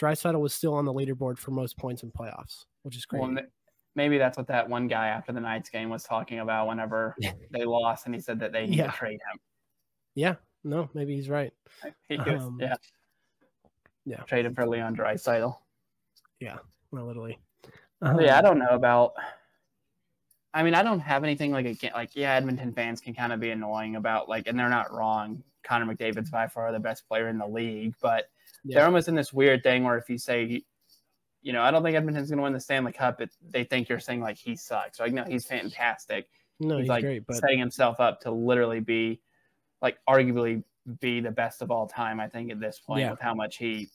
[0.00, 3.22] Draisaitl was still on the leaderboard for most points in playoffs, which is great.
[3.22, 3.36] Well,
[3.94, 7.16] maybe that's what that one guy after the Knights game was talking about whenever
[7.50, 8.90] they lost, and he said that they need yeah.
[8.90, 9.40] to trade him.
[10.14, 11.52] Yeah, no, maybe he's right.
[12.08, 12.74] He was, um, yeah,
[14.04, 15.56] yeah, trade him for Leon Draisaitl.
[16.40, 16.58] Yeah,
[16.90, 17.38] well, literally.
[18.02, 19.12] Um, yeah, I don't know about.
[20.52, 23.38] I mean, I don't have anything like again, like yeah, Edmonton fans can kind of
[23.38, 25.42] be annoying about like, and they're not wrong.
[25.62, 28.24] Connor McDavid's by far the best player in the league, but
[28.64, 28.76] yeah.
[28.76, 30.64] they're almost in this weird thing where if you say,
[31.42, 33.88] you know, I don't think Edmonton's going to win the Stanley Cup, it, they think
[33.88, 35.00] you're saying like he sucks.
[35.00, 36.28] Like, no, he's fantastic.
[36.58, 37.36] No, he's, he's like great, but...
[37.36, 39.20] setting himself up to literally be,
[39.80, 40.62] like, arguably
[41.00, 42.20] be the best of all time.
[42.20, 43.10] I think at this point yeah.
[43.10, 43.88] with how much he,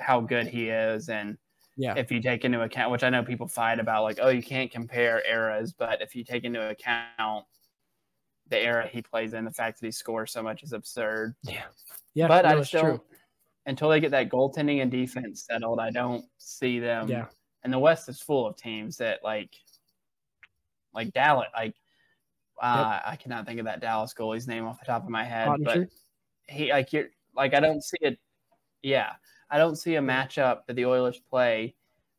[0.00, 1.36] how good he is, and
[1.76, 4.42] yeah, if you take into account, which I know people fight about, like, oh, you
[4.42, 7.44] can't compare eras, but if you take into account
[8.48, 11.34] the era he plays in, the fact that he scores so much is absurd.
[11.42, 11.64] Yeah.
[12.14, 12.28] Yeah.
[12.28, 13.00] But no, I still true.
[13.66, 17.08] Until they get that goaltending and defense settled, I don't see them.
[17.08, 17.26] Yeah.
[17.64, 19.50] And the West is full of teams that like
[20.94, 21.74] like Dallas, like
[22.62, 23.02] uh, yep.
[23.04, 25.88] I cannot think of that Dallas goalie's name off the top of my head, but
[26.48, 28.18] he like you're like I don't see it.
[28.82, 29.12] Yeah,
[29.50, 31.74] I don't see a matchup that the Oilers play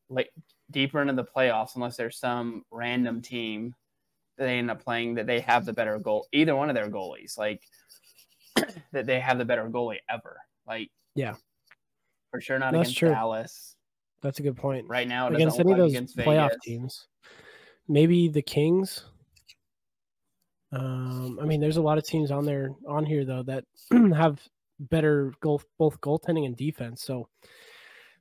[0.09, 0.31] like
[0.69, 3.73] deeper into the playoffs unless there's some random team
[4.37, 6.27] that they end up playing that they have the better goal.
[6.33, 7.63] Either one of their goalies, like
[8.91, 10.41] that they have the better goalie ever.
[10.67, 11.35] Like yeah,
[12.31, 13.09] for sure not That's against true.
[13.09, 13.75] Dallas.
[14.21, 14.87] That's a good point.
[14.87, 16.57] Right now, against any of those playoff Vegas.
[16.63, 17.07] teams,
[17.87, 19.03] maybe the Kings.
[20.71, 23.65] Um, I mean, there's a lot of teams on there on here though that
[24.15, 24.41] have
[24.79, 27.03] better goal, both goaltending and defense.
[27.03, 27.27] So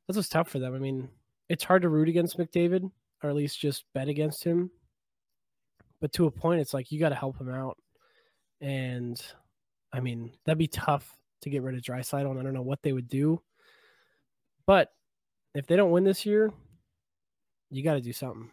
[0.06, 0.74] that's what's tough for them.
[0.74, 1.08] I mean,
[1.48, 2.90] it's hard to root against McDavid,
[3.22, 4.70] or at least just bet against him
[6.00, 7.78] but to a point, it's like you got to help him out.
[8.60, 9.20] And
[9.92, 12.82] I mean, that'd be tough to get rid of Draisaitl, and I don't know what
[12.82, 13.40] they would do.
[14.66, 14.92] But
[15.54, 16.52] if they don't win this year,
[17.70, 18.50] you got to do something.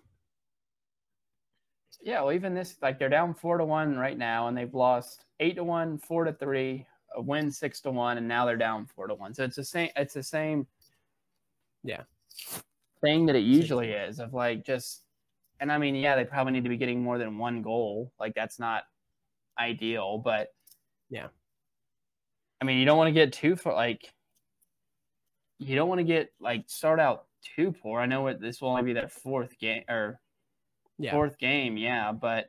[2.02, 5.26] Yeah, well, even this, like they're down four to one right now, and they've lost
[5.40, 8.86] eight to one, four to three, a win six to one, and now they're down
[8.86, 9.34] four to one.
[9.34, 9.90] So it's the same.
[9.96, 10.68] It's the same.
[11.84, 12.04] Yeah.
[13.02, 15.04] Thing that it usually is of like just
[15.60, 18.12] and I mean, yeah, they probably need to be getting more than one goal.
[18.20, 18.84] Like that's not
[19.58, 20.50] ideal, but
[21.10, 21.28] yeah.
[22.64, 23.74] I mean, you don't want to get too far.
[23.74, 24.10] Like,
[25.60, 27.26] you don't want to get like start out
[27.58, 28.00] too poor.
[28.00, 30.18] I know what this will only be their fourth game or
[30.98, 31.12] yeah.
[31.12, 32.46] fourth game, yeah, but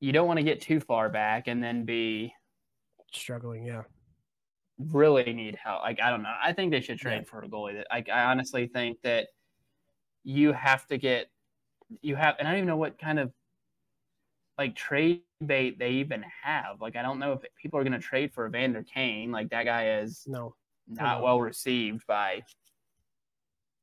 [0.00, 2.34] you don't want to get too far back and then be
[3.10, 3.64] struggling.
[3.64, 3.84] Yeah,
[4.78, 5.80] really need help.
[5.80, 6.34] Like, I don't know.
[6.42, 7.30] I think they should trade yeah.
[7.30, 7.76] for a goalie.
[7.76, 9.28] That like, I honestly think that
[10.24, 11.30] you have to get
[12.02, 13.32] you have, and I don't even know what kind of
[14.58, 16.80] like trade bait they even have.
[16.80, 19.32] Like, I don't know if people are going to trade for Evander Kane.
[19.32, 20.54] Like, that guy is no
[20.88, 21.24] not no.
[21.24, 22.42] well received by.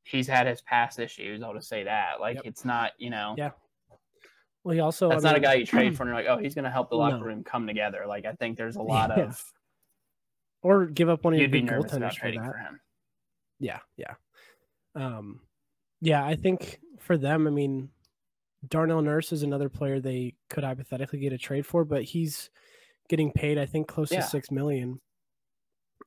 [0.04, 1.44] He's had his past issues.
[1.44, 2.20] I'll just say that.
[2.20, 2.46] Like, yep.
[2.46, 3.36] it's not, you know.
[3.38, 3.52] Yeah.
[4.64, 5.10] Well, he also.
[5.10, 6.66] That's I not mean, a guy you trade for, and you're like, oh, he's going
[6.66, 7.24] to help the locker no.
[7.24, 8.06] room come together.
[8.08, 9.26] Like, I think there's a lot yeah.
[9.26, 9.44] of.
[10.64, 12.46] Or give up one of your big goaltenders for that.
[12.46, 12.80] For him.
[13.60, 14.14] Yeah, yeah,
[14.96, 15.40] um,
[16.02, 16.24] yeah.
[16.24, 17.90] I think for them, I mean,
[18.68, 22.50] Darnell Nurse is another player they could hypothetically get a trade for, but he's
[23.10, 24.22] getting paid, I think, close Yeah.
[24.22, 25.02] to six million.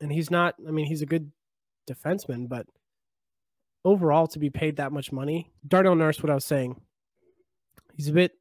[0.01, 0.55] And he's not.
[0.67, 1.31] I mean, he's a good
[1.89, 2.67] defenseman, but
[3.85, 6.81] overall, to be paid that much money, Darnell Nurse, what I was saying,
[7.95, 8.33] he's a bit.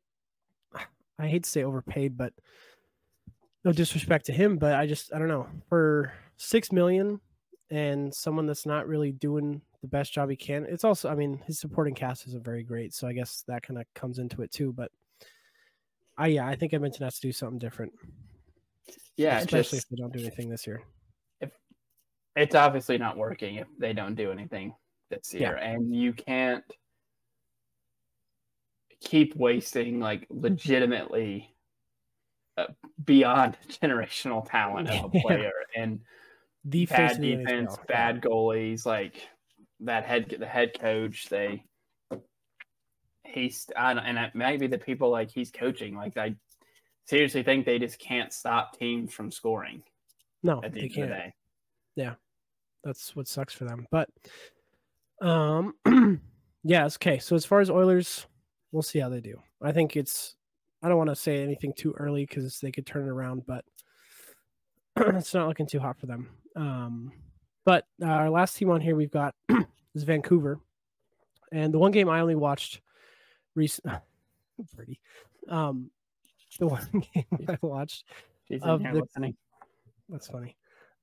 [1.20, 2.34] I hate to say overpaid, but
[3.64, 7.20] no disrespect to him, but I just I don't know for six million
[7.70, 10.66] and someone that's not really doing the best job he can.
[10.66, 13.78] It's also, I mean, his supporting cast isn't very great, so I guess that kind
[13.78, 14.72] of comes into it too.
[14.72, 14.92] But
[16.18, 17.94] I yeah, I think Edmonton has to do something different,
[19.18, 20.84] Yeah, especially just if they don't do anything this year.
[21.40, 21.52] If
[22.36, 24.76] it's obviously not working if they don't do anything
[25.10, 25.52] this Yeah.
[25.52, 26.66] year, and you can't
[29.00, 31.56] keep wasting like legitimately
[32.58, 32.68] uh,
[33.04, 35.20] beyond generational talent of a Yeah.
[35.22, 36.02] player and
[36.66, 39.28] The bad defense, bad goalies, like
[39.84, 41.30] that head the head coach.
[41.30, 41.64] They
[43.26, 45.96] he's I don't, and it might be the people like he's coaching.
[45.96, 46.36] Like I
[47.06, 49.84] seriously think they just can't stop teams from scoring
[50.42, 51.10] No, at the they end of can't.
[51.10, 51.34] the day.
[51.96, 52.14] Yeah.
[52.84, 53.88] That's what sucks for them.
[53.92, 54.10] But
[55.22, 55.74] um
[56.64, 57.20] yeah, it's okay.
[57.20, 58.26] So as far as Oilers,
[58.72, 59.40] we'll see how they do.
[59.62, 60.36] I think it's
[60.82, 63.64] I don't want to say anything too early because they could turn it around, but
[64.98, 66.30] it's not looking too hot for them.
[66.56, 67.12] Um
[67.66, 69.34] but uh, our last team on here we've got
[69.96, 70.60] is Vancouver.
[71.52, 72.82] And the one game I only watched
[73.56, 73.86] recent
[74.76, 75.00] pretty.
[75.50, 75.90] Um
[76.60, 78.06] the one game I watched
[78.48, 79.36] She's Of the- listening.
[80.10, 80.56] that's funny.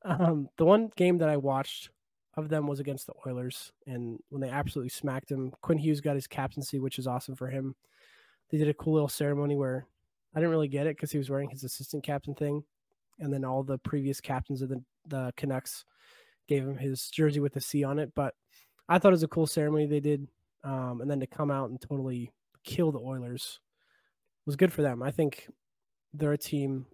[0.05, 1.91] Um, the one game that I watched
[2.37, 6.15] of them was against the Oilers, and when they absolutely smacked him, Quinn Hughes got
[6.15, 7.75] his captaincy, which is awesome for him.
[8.51, 9.87] They did a cool little ceremony where
[10.35, 12.63] I didn't really get it because he was wearing his assistant captain thing,
[13.19, 15.85] and then all the previous captains of the the Canucks
[16.47, 18.13] gave him his jersey with the C on it.
[18.15, 18.35] But
[18.91, 20.27] I thought it was a cool ceremony they did,
[20.65, 22.33] um, and then to come out and totally
[22.65, 23.61] kill the Oilers
[24.47, 25.03] was good for them.
[25.03, 25.49] I think
[26.13, 26.87] they're a team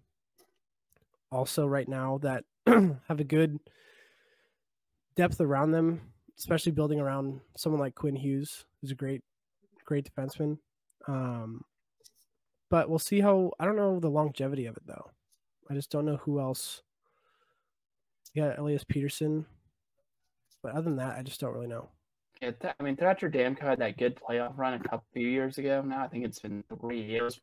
[1.33, 3.59] also right now that have a good
[5.17, 6.03] depth around them,
[6.39, 9.23] especially building around someone like Quinn Hughes, who's a great,
[9.87, 10.59] great defenseman.
[11.09, 11.63] Um,
[12.69, 13.53] but we'll see how.
[13.59, 15.11] I don't know the longevity of it though.
[15.71, 16.83] I just don't know who else.
[18.35, 19.47] Yeah, Elias Pettersson.
[20.67, 21.89] But other than that, I just don't really know.
[22.43, 25.59] Yeah, Th- I mean Thatcher Demko had that good playoff run a couple few years
[25.59, 25.81] ago.
[25.81, 27.41] Now I think it's been three years.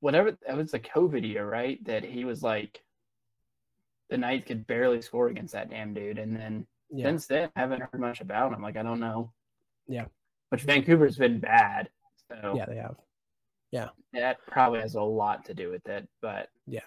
[0.00, 1.78] Whatever that was the COVID year, right?
[1.84, 2.82] That he was like,
[4.08, 7.60] the Knights could barely score against that damn dude, and then Yeah, since then I
[7.60, 8.62] haven't heard much about him.
[8.62, 9.30] Like I don't know.
[9.86, 10.06] Yeah.
[10.48, 11.90] Which Vancouver's been bad,
[12.30, 12.96] so yeah, they have.
[13.72, 13.88] Yeah.
[14.14, 16.08] That probably has a lot to do with it.
[16.22, 16.80] But yeah.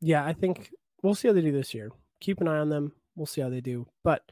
[0.00, 0.70] yeah, I think
[1.02, 1.90] we'll see how they do this year.
[2.20, 2.92] Keep an eye on them.
[3.16, 3.86] We'll see how they do.
[4.04, 4.22] But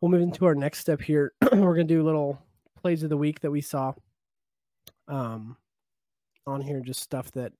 [0.00, 1.32] we'll move into our next step here.
[1.52, 2.38] We're gonna do little
[2.80, 3.92] plays of the week that we saw
[5.08, 5.56] um
[6.46, 7.52] on here, just stuff that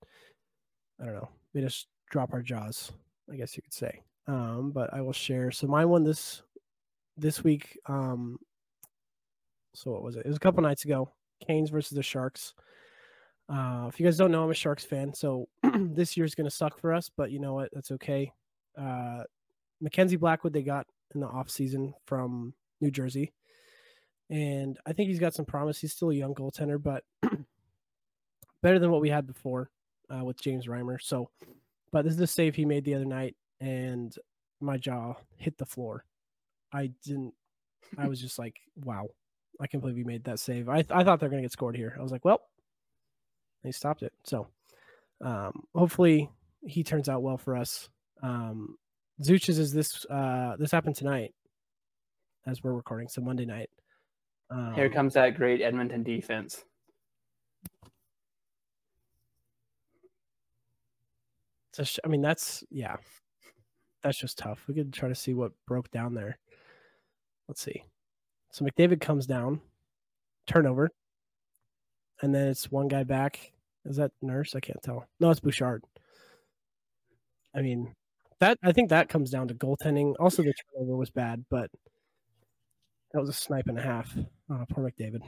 [1.01, 2.91] I don't know, made us drop our jaws,
[3.31, 4.01] I guess you could say.
[4.27, 5.51] Um, but I will share.
[5.51, 6.43] So my one this
[7.17, 8.37] this week, um
[9.73, 10.25] so what was it?
[10.25, 11.09] It was a couple nights ago.
[11.47, 12.53] Canes versus the Sharks.
[13.49, 15.47] Uh, if you guys don't know, I'm a Sharks fan, so
[15.79, 17.69] this year's going to suck for us, but you know what?
[17.73, 18.31] That's okay.
[18.79, 19.23] Uh,
[19.83, 23.33] Mackenzie Blackwood, they got in the offseason from New Jersey.
[24.29, 25.79] And I think he's got some promise.
[25.79, 27.03] He's still a young goaltender, but
[28.61, 29.69] better than what we had before
[30.09, 30.97] uh, with James Reimer.
[31.01, 31.29] So,
[31.91, 34.15] but this is the save he made the other night, and
[34.61, 36.05] my jaw hit the floor.
[36.71, 37.33] I didn't,
[37.97, 38.55] I was just like,
[38.85, 39.09] wow,
[39.59, 40.69] I can't believe he made that save.
[40.69, 41.95] I, I thought they're going to get scored here.
[41.99, 42.41] I was like, well,
[43.63, 44.13] they stopped it.
[44.23, 44.47] So,
[45.21, 46.29] um, hopefully
[46.65, 47.89] he turns out well for us.
[48.23, 48.77] Um,
[49.21, 51.33] Zooch's is this uh this happened tonight
[52.45, 53.69] as we're recording, so Monday night.
[54.49, 56.63] Um, here comes that great Edmonton defense.
[61.77, 62.97] it's sh- I mean, that's yeah,
[64.01, 64.63] that's just tough.
[64.67, 66.37] We could try to see what broke down there.
[67.47, 67.83] Let's see.
[68.51, 69.61] So McDavid comes down,
[70.45, 70.91] turnover,
[72.21, 73.51] and then it's one guy back.
[73.85, 74.55] Is that Nurse?
[74.55, 75.05] I can't tell.
[75.19, 75.83] No, it's Bouchard.
[77.55, 77.93] I mean,
[78.43, 80.15] that I think that comes down to goaltending.
[80.19, 81.71] Also, the turnover was bad, but
[83.13, 84.13] that was a snipe and a half.
[84.49, 85.21] Oh, poor McDavid.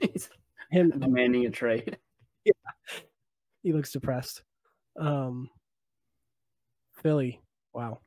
[0.00, 0.28] He's
[0.70, 1.96] Him, demanding a trade.
[2.44, 2.52] Yeah,
[3.62, 4.42] he looks depressed.
[5.00, 5.48] Um,
[7.02, 7.40] Philly,
[7.72, 8.00] wow,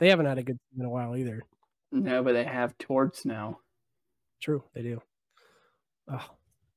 [0.00, 1.42] they haven't had a good team in a while either.
[1.92, 3.60] No, but they have Torts now,
[4.40, 5.00] True, they do.
[6.10, 6.24] Oh,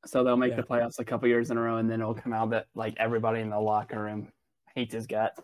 [0.06, 0.58] so they'll make Yeah.
[0.58, 2.94] the playoffs a couple years in a row, and then it'll come out that like
[2.98, 4.32] everybody in the locker room
[4.76, 5.42] hates his guts.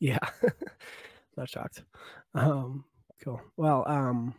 [0.00, 0.18] Yeah,
[1.36, 1.84] not shocked.
[2.34, 2.84] Um,
[3.22, 3.40] cool.
[3.56, 4.34] Well, um,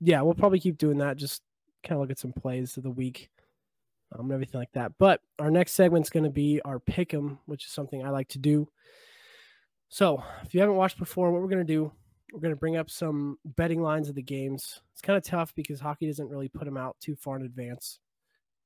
[0.00, 1.16] yeah, we'll probably keep doing that.
[1.16, 1.42] Just
[1.82, 3.30] kind of look at some plays of the week.
[4.12, 4.92] um, and everything like that.
[4.98, 8.28] But our next segment's going to be our pick 'em, which is something I like
[8.28, 8.68] to do.
[9.88, 11.92] So if you haven't watched before, what we're going to do,
[12.32, 14.82] we're going to bring up some betting lines of the games.
[14.92, 17.98] It's kind of tough because hockey doesn't really put them out too far in advance.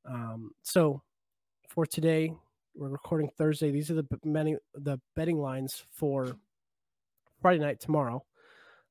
[0.04, 1.02] Um, so
[1.68, 2.34] for today,
[2.74, 3.70] we're recording Thursday.
[3.70, 6.36] These are the many the betting lines for
[7.40, 8.24] Friday night tomorrow.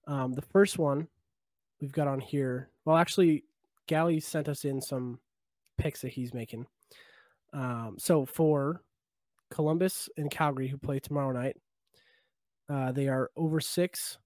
[0.08, 1.08] Um, the first one
[1.80, 2.70] we've got on here.
[2.86, 3.44] Well, actually,
[3.88, 5.20] Gally sent us in some
[5.78, 6.66] picks that he's making.
[7.54, 8.82] Um, so for
[9.50, 11.58] Columbus and Calgary, who play tomorrow night,
[12.70, 14.18] uh, they are over six.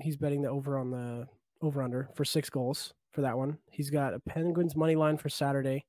[0.00, 1.26] He's betting the over on the
[1.60, 3.58] over under for six goals for that one.
[3.70, 5.86] He's got a Penguins money line for Saturday,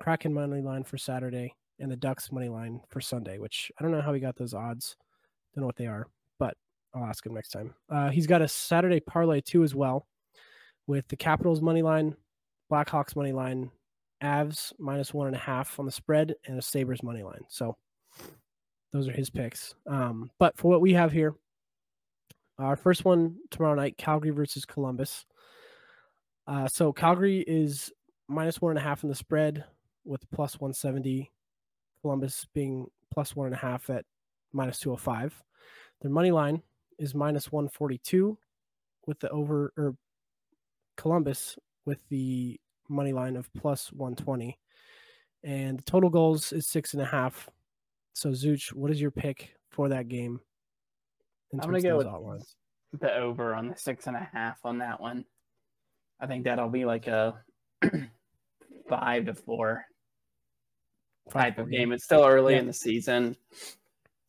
[0.00, 3.38] Kraken money line for Saturday, and the Ducks money line for Sunday.
[3.38, 4.96] Which I don't know how he got those odds.
[5.54, 6.06] Don't know what they are,
[6.38, 6.56] but
[6.94, 7.74] I'll ask him next time.
[7.90, 10.06] Uh, he's got a Saturday parlay too as well,
[10.86, 12.16] with the Capitals money line,
[12.70, 13.70] Blackhawks money line,
[14.22, 17.42] Avs minus one and a half on the spread, and a Sabres money line.
[17.48, 17.76] So
[18.92, 19.74] those are his picks.
[19.86, 21.34] Um, but for what we have here,
[22.58, 25.24] our first one tomorrow night, Calgary versus Columbus.
[26.46, 27.92] Uh, so Calgary is
[28.28, 29.64] minus one and a half in the spread
[30.04, 31.30] with plus 170.
[32.08, 34.06] Columbus being plus one and a half at
[34.54, 35.42] minus 205.
[36.00, 36.62] Their money line
[36.98, 38.38] is minus 142
[39.06, 39.94] with the over or
[40.96, 44.58] Columbus with the money line of plus 120.
[45.44, 47.46] And the total goals is six and a half.
[48.14, 50.40] So Zooch, what is your pick for that game?
[51.52, 52.56] I'm gonna go with
[52.98, 55.26] the over on the six and a half on that one.
[56.20, 57.34] I think that'll be like a
[58.88, 59.84] five to four
[61.30, 61.92] type of game.
[61.92, 62.60] It's still early yeah.
[62.60, 63.36] in the season.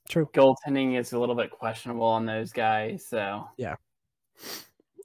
[0.09, 0.27] True.
[0.33, 3.05] Goaltending is a little bit questionable on those guys.
[3.07, 3.75] So yeah,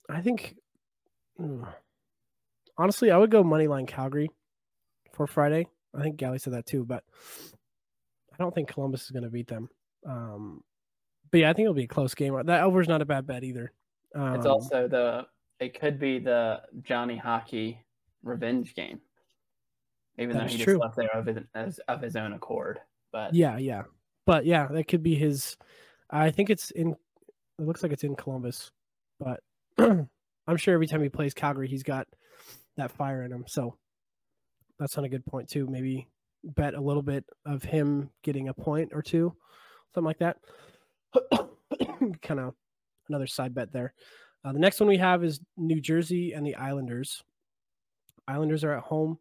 [0.09, 0.57] I think
[2.79, 4.31] honestly, I would go money line Calgary
[5.13, 5.67] for Friday.
[5.97, 7.05] I think Gally said that too, but
[8.33, 9.69] I don't think Columbus is going to beat them.
[10.07, 10.63] Um,
[11.31, 12.35] but yeah, I think it'll be a close game.
[12.47, 13.73] That over is not a bad bet either.
[14.15, 15.27] Um, it's also the
[15.61, 17.85] it could be the Johnny Hockey
[18.23, 19.01] revenge game,
[20.19, 20.79] even though he just true.
[20.79, 22.81] left there of his, of his own accord.
[23.13, 23.83] But yeah, yeah,
[24.27, 25.57] but yeah, that could be his.
[26.11, 26.97] I think it's in.
[27.59, 28.71] It looks like it's in Columbus,
[29.21, 29.41] but
[29.79, 32.07] I'm sure every time he plays Calgary, he's got
[32.77, 33.45] that fire in him.
[33.47, 33.77] So
[34.79, 35.67] that's not a good point too.
[35.69, 36.09] Maybe
[36.43, 39.35] bet a little bit of him getting a point or two,
[39.95, 40.37] something like that.
[42.23, 42.55] kind of
[43.09, 43.95] another side bet there.
[44.45, 47.23] Uh, the next one we have is New Jersey and the Islanders.
[48.29, 49.19] Islanders are at home.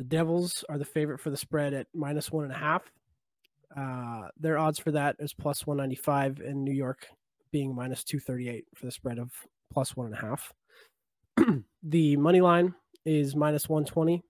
[0.00, 2.90] The Devils are the favorite for the spread at minus one and a half.
[3.76, 7.06] Uh, their odds for that is plus 195, and New York
[7.52, 9.30] being minus 238 for the spread of
[9.70, 10.54] plus one and a half.
[11.82, 12.74] the money line
[13.04, 14.22] is minus 120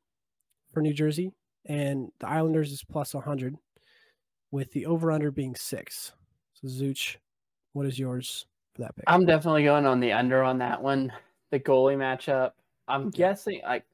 [0.74, 1.30] for New Jersey,
[1.66, 3.54] and the Islanders is plus 100,
[4.50, 6.10] with the over under being six.
[6.54, 7.14] So, Zooch,
[7.74, 8.44] what is yours
[8.74, 9.04] for that pick?
[9.06, 11.12] I'm definitely going on the under on that one.
[11.52, 12.54] The goalie matchup.
[12.88, 13.84] I'm guessing like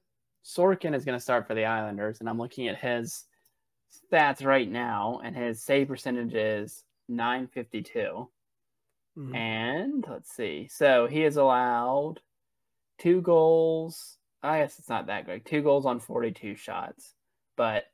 [0.47, 3.24] Sorokin is going to start for the Islanders, and I'm looking at his
[4.12, 8.28] stats right now, and his save percentage is 952.
[9.18, 9.34] Mm-hmm.
[9.34, 10.68] And let's see.
[10.70, 12.20] So he has allowed
[12.99, 14.18] two goals.
[14.42, 15.44] I guess it's not that great.
[15.44, 17.14] Two goals on 42 shots,
[17.57, 17.84] but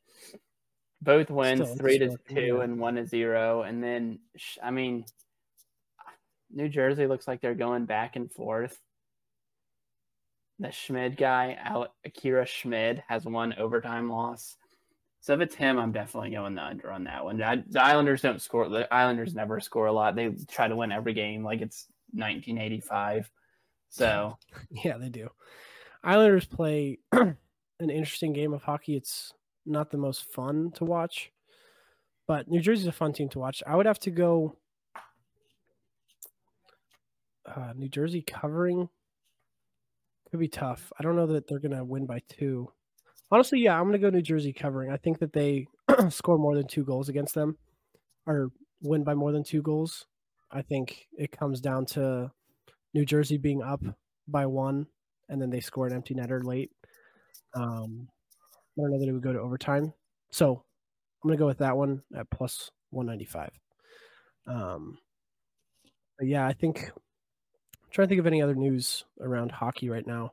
[1.01, 3.63] both wins Still, three to two and one to zero.
[3.63, 4.19] And then,
[4.63, 5.07] I mean,
[6.51, 8.79] New Jersey looks like they're going back and forth.
[10.63, 11.59] The Schmid guy,
[12.05, 14.57] Akira Schmid, has one overtime loss.
[15.21, 17.39] So if it's him, I'm definitely going the under on that one.
[17.39, 18.69] the Islanders don't score.
[18.69, 20.15] The Islanders never score a lot.
[20.15, 23.29] They try to win every game like it's 1985.
[23.89, 24.39] So
[24.85, 25.31] yeah, they do.
[26.05, 27.37] Islanders play an
[27.81, 28.95] interesting game of hockey.
[28.95, 29.35] It's
[29.67, 31.33] not the most fun to watch,
[32.29, 33.65] but New Jersey's a fun team to watch.
[33.67, 34.57] I would have to go
[37.47, 38.89] uh, New Jersey covering
[40.33, 40.91] could be tough.
[40.99, 42.73] I don't know that they're going to win by two.
[43.31, 44.91] Honestly, yeah, I'm going to go New Jersey covering.
[44.91, 45.67] I think that they
[46.09, 47.59] score more than two goals against them
[48.27, 48.49] or
[48.81, 50.07] win by more than two goals.
[50.51, 52.33] I think it comes down to
[52.95, 53.83] New Jersey being up
[54.27, 54.87] by one
[55.29, 56.71] and then they score an empty netter late.
[57.55, 58.09] Um,
[58.79, 59.93] I don't know that it would go to overtime.
[60.31, 60.65] So
[61.23, 63.51] I'm going to go with that one at plus 195.
[64.47, 64.99] Um,
[66.23, 66.91] yeah, I think
[67.93, 70.33] trying to think of any other news around hockey right now.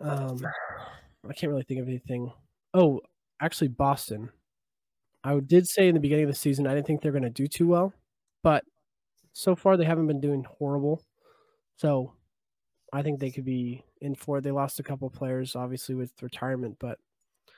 [0.00, 0.40] Um,
[1.28, 2.32] I can't really think of anything.
[2.74, 3.00] Oh,
[3.40, 4.30] actually, Boston.
[5.22, 7.30] I did say in the beginning of the season I didn't think they're going to
[7.30, 7.92] do too well,
[8.42, 8.64] but
[9.32, 11.02] so far they haven't been doing horrible.
[11.76, 12.14] So
[12.92, 14.40] I think they could be in for.
[14.40, 16.98] They lost a couple players, obviously with retirement, but
[17.48, 17.52] I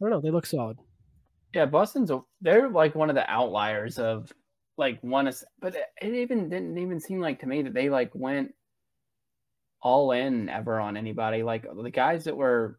[0.00, 0.20] don't know.
[0.20, 0.78] They look solid.
[1.54, 4.32] Yeah, Boston's a, they're like one of the outliers of
[4.76, 8.54] like one but it, even didn't even seem like to me that they like went
[9.80, 11.42] all in ever on anybody.
[11.42, 12.78] Like the guys that were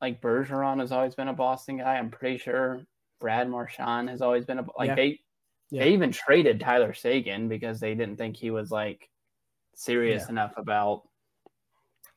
[0.00, 1.96] like Bergeron has always been a Boston guy.
[1.96, 2.80] I'm pretty sure
[3.20, 4.94] Brad Marchand has always been a like Yeah.
[4.94, 5.20] they
[5.70, 5.84] Yeah.
[5.84, 9.08] they even traded Tyler Seguin because they didn't think he was like
[9.74, 10.30] serious Yeah.
[10.30, 11.02] enough about.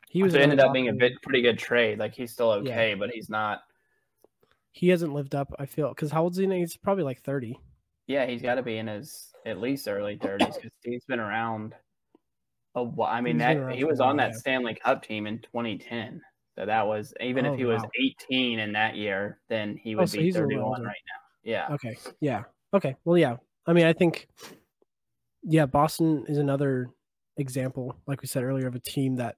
[0.10, 2.00] He was so ended up being a bit pretty good trade.
[2.00, 3.62] Like he's still okay, but he's not.
[4.72, 5.54] He hasn't lived up.
[5.60, 6.48] I feel because how old is he?
[6.48, 6.56] now?
[6.56, 7.60] He's probably like thirty.
[8.10, 11.76] Yeah, he's got to be in his at least early 30s because he's been around
[12.74, 13.14] a while.
[13.14, 14.34] I mean, that he was on that.
[14.36, 16.20] Stanley Cup team in 2010.
[16.58, 17.84] So that was even Oh, if he was
[18.32, 21.22] 18 in that year, then he Oh, would so be little 31 right now.
[21.44, 22.00] Yeah, Okay.
[22.20, 22.46] Yeah.
[22.74, 22.96] Okay.
[23.06, 23.38] Well, yeah.
[23.68, 24.28] I mean, I think,
[25.44, 26.90] yeah, Boston is another
[27.38, 29.36] example, like we said earlier, of a team that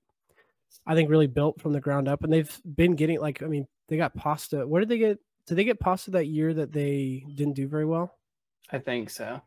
[0.87, 3.67] I think really built from the ground up, and they've been getting like, I mean,
[3.89, 4.65] they got Pasta.
[4.65, 5.19] Where did they get?
[5.45, 8.17] Did they get Pasta that year that they didn't do very well?
[8.69, 9.41] I think so.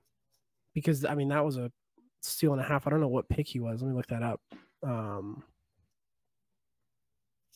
[0.74, 1.70] Because I mean, that was a
[2.22, 2.86] steal and a half.
[2.86, 3.82] I don't know what pick he was.
[3.82, 4.40] Let me look that up.
[4.82, 5.42] Um,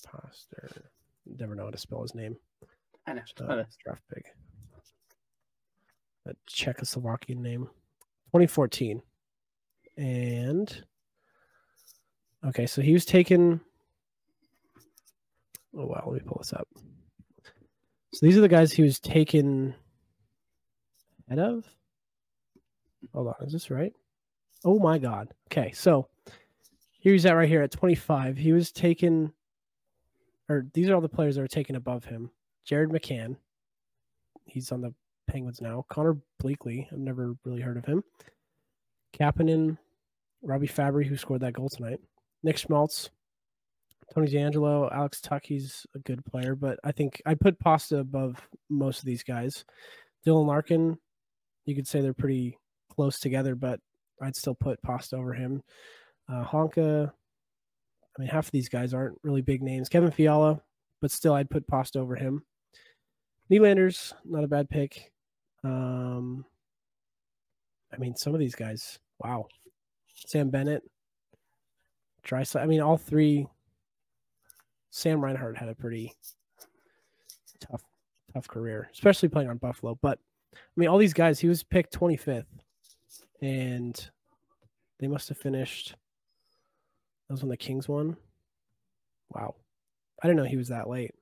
[0.05, 0.83] Pasta.
[1.27, 2.37] Never know how to spell his name.
[3.07, 3.23] I know.
[3.47, 4.27] Uh, draft pick.
[6.27, 7.69] A Czechoslovakian name.
[8.29, 9.03] 2014.
[9.97, 10.85] And
[12.47, 13.61] okay, so he was taken.
[15.77, 16.69] Oh wow, let me pull this up.
[18.15, 19.75] So these are the guys he was taken
[21.29, 21.65] ahead of.
[23.13, 23.93] Hold on, is this right?
[24.65, 25.33] Oh my god.
[25.51, 26.09] Okay, so
[27.01, 28.37] here he's at right here at 25.
[28.37, 29.33] He was taken,
[30.49, 32.31] or these are all the players that are taken above him.
[32.65, 33.37] Jared McCann.
[34.47, 34.93] He's on the
[35.29, 35.85] Penguins now.
[35.89, 36.87] Connor Bleackley.
[36.93, 38.03] I've never really heard of him.
[39.19, 39.79] Kapanen,
[40.43, 42.01] Robby Fabbri, who scored that goal tonight.
[42.43, 43.11] Nick Schmaltz,
[44.15, 45.47] Tony DeAngelo, Alex Tuch.
[45.47, 48.37] He's a good player, but I think I put Pasta above
[48.69, 49.65] most of these guys.
[50.27, 50.99] Dylan Larkin,
[51.69, 52.57] you could say they're pretty
[52.89, 53.79] close together, but
[54.23, 55.63] I'd still put Pasta over him.
[56.27, 59.91] Uh, Honka, I mean, half of these guys aren't really big names.
[59.91, 60.63] Kevin Fiala,
[61.03, 62.43] but still, I'd put Pasta over him.
[63.51, 65.13] Nylander's not a bad pick.
[65.63, 66.47] Um,
[67.93, 69.47] I mean, some of these guys, wow.
[70.15, 70.83] Sam Bennett,
[72.27, 72.63] Draisaitl.
[72.63, 73.47] I mean, all three.
[74.91, 76.15] Sam Reinhart had a pretty
[77.61, 77.83] tough,
[78.33, 79.99] tough career, especially playing on Buffalo.
[80.01, 80.19] But
[80.55, 82.45] I mean, all these guys, he was picked 25th,
[83.43, 84.11] and
[84.99, 85.95] they must have finished.
[87.29, 88.17] That was when the Kings won.
[89.31, 89.57] Wow,
[90.23, 91.15] I didn't know he was that late.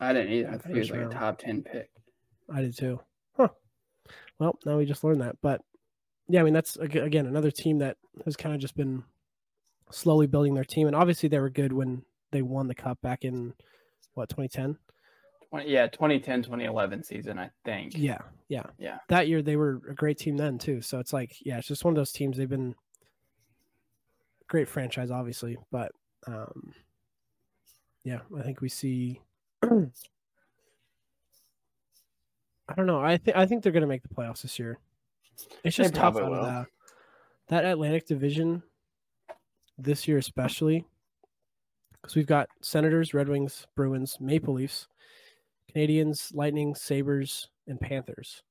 [0.00, 0.48] I didn't either.
[0.48, 1.90] I thought he was like a top 10 pick.
[2.52, 3.00] I did too.
[3.36, 3.48] Huh.
[4.38, 5.36] Well, now we just learned that.
[5.42, 5.60] But
[6.28, 9.04] yeah, I mean, that's again another team that has kind of just been
[9.90, 10.86] slowly building their team.
[10.86, 12.02] And obviously, they were good when
[12.32, 13.52] they won the cup back in
[14.14, 14.78] what 2010.
[15.50, 17.96] 20, yeah, 2010, 2011 season, I think.
[17.96, 18.98] Yeah, yeah, Yeah.
[19.08, 20.80] That year they were a great team then too.
[20.80, 22.36] So it's like, yeah, it's just one of those teams.
[22.36, 22.74] They've been
[24.48, 25.92] great franchise, obviously, but
[26.26, 26.72] um,
[28.04, 29.20] yeah, I think we see.
[29.62, 29.68] I
[32.76, 33.00] don't know.
[33.00, 34.78] I think I think they're going to make the playoffs this year.
[35.64, 36.66] It's just tough out of the,
[37.48, 38.62] that Atlantic Division
[39.76, 40.84] this year, especially
[42.00, 44.86] because we've got Senators, Red Wings, Bruins, Maple Leafs,
[45.70, 48.42] Canadiens, Lightning, Sabres, and Panthers.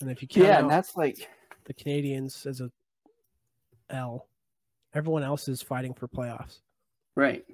[0.00, 1.28] And if you count Yeah, and that's like,
[1.64, 2.70] the Canadiens as a
[3.90, 4.28] L,
[4.94, 6.60] everyone else is fighting for playoffs.
[7.14, 7.44] right.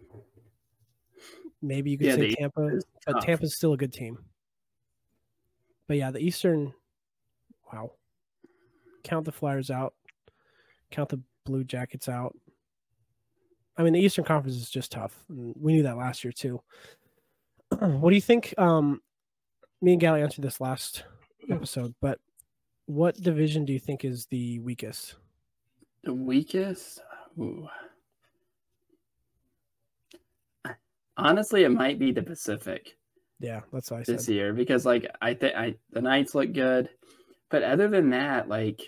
[1.63, 3.21] Maybe you could Yeah, say Tampa, but.
[3.21, 4.19] Tampa's still a good team.
[5.89, 6.73] But yeah, the Eastern,
[7.71, 7.93] wow.
[9.05, 9.93] Count the Flyers out.
[10.91, 12.35] Count the Blue Jackets out.
[13.77, 15.15] I mean, the Eastern Conference is just tough.
[15.29, 16.63] We knew that last year too.
[17.79, 18.55] What do you think?
[18.59, 19.01] Um,
[19.83, 21.05] me and Gally answered this last
[21.51, 22.19] episode, but
[22.87, 25.17] what division do you think is the weakest?
[26.05, 27.01] The weakest?
[27.39, 27.69] Ooh.
[31.17, 32.97] Honestly, it might be the Pacific.
[33.41, 34.19] Yeah, that's what I said.
[34.19, 36.91] this year because like I think I the Knights look good,
[37.49, 38.83] but other than that, like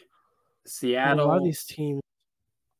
[0.66, 2.02] Seattle, a lot of these teams,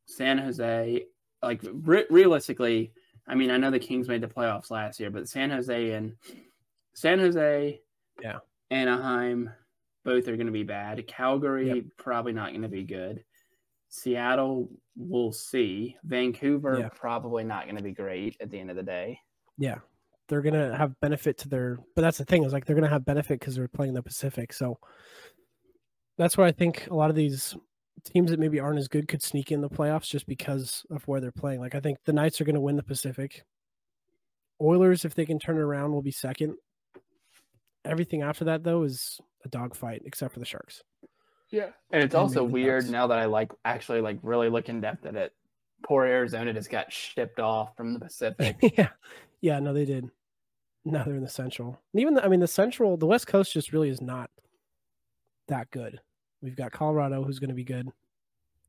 [0.06, 1.04] San Jose,
[1.42, 2.92] like re- realistically,
[3.26, 6.14] I mean I know the Kings made the playoffs last year, but San Jose and
[6.94, 7.80] San Jose,
[8.22, 8.38] Yeah.
[8.70, 9.50] Anaheim,
[10.04, 11.06] both are going to be bad.
[11.06, 11.84] Calgary Yep.
[11.96, 13.22] probably not going to be good.
[13.88, 15.96] Seattle, we'll see.
[16.04, 16.88] Vancouver Yeah.
[16.94, 19.18] probably not going to be great at the end of the day.
[19.58, 19.78] yeah,
[20.28, 21.78] they're gonna have benefit to their.
[21.94, 24.52] But that's the thing is like they're gonna have benefit because they're playing the Pacific.
[24.54, 24.78] So
[26.16, 27.54] that's why I think a lot of these
[28.04, 31.20] teams that maybe aren't as good could sneak in the playoffs just because of where
[31.20, 31.60] they're playing.
[31.60, 33.44] Like I think the Knights are gonna win the Pacific.
[34.60, 36.54] Oilers, if they can turn it around, will be second.
[37.84, 40.82] everything after that though is a dogfight, except for the Sharks.
[41.50, 42.90] Yeah, and it's And also weird Ducks.
[42.92, 45.32] now that I like actually like really look in depth at it.
[45.84, 48.56] Poor Arizona just got shipped off from the Pacific.
[48.78, 48.90] yeah,
[49.40, 50.08] yeah, no, they did.
[50.84, 51.80] No, they're in the Central.
[51.92, 54.30] And even the, I mean, the Central, the West Coast just really is not
[55.48, 56.00] that good.
[56.42, 57.88] We've got Colorado, who's going to be good.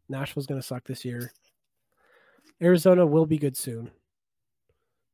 [0.07, 1.31] Nashville's going to suck this year.
[2.61, 3.89] Arizona will be good soon.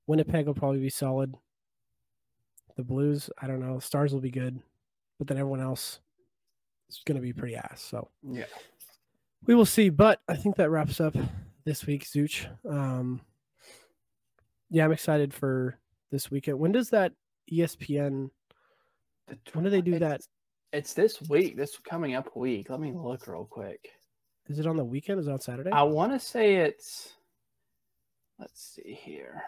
[0.08, 1.36] Winnipeg will probably be solid.
[2.76, 3.80] The Blues, I don't know.
[3.80, 4.60] Stars will be good,
[5.18, 6.00] but then everyone else
[6.90, 7.82] is going to be pretty ass.
[7.82, 8.46] So yeah,
[9.46, 9.90] we will see.
[9.90, 11.16] But I think that wraps up
[11.66, 12.48] this week, Zooch.
[12.70, 13.22] Um,
[14.70, 15.78] yeah, I'm excited for
[16.12, 16.60] this weekend.
[16.60, 17.14] When does that
[17.52, 18.30] ESPN?
[19.54, 20.22] When do they do that?
[20.72, 22.70] It's this week, this coming up week.
[22.70, 23.90] Let me look real quick.
[24.48, 25.20] Is it on the weekend?
[25.20, 25.72] Is it on Saturday?
[25.72, 27.14] I want to say it's.
[28.38, 29.42] Let's see here.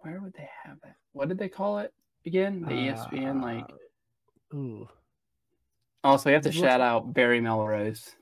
[0.00, 0.94] Where would they have it?
[1.12, 1.92] What did they call it
[2.24, 2.62] again?
[2.62, 3.64] The E ESPN, like.
[4.52, 4.88] Uh, Ooh,
[6.02, 8.16] Also, you have to shout out Barry Melrose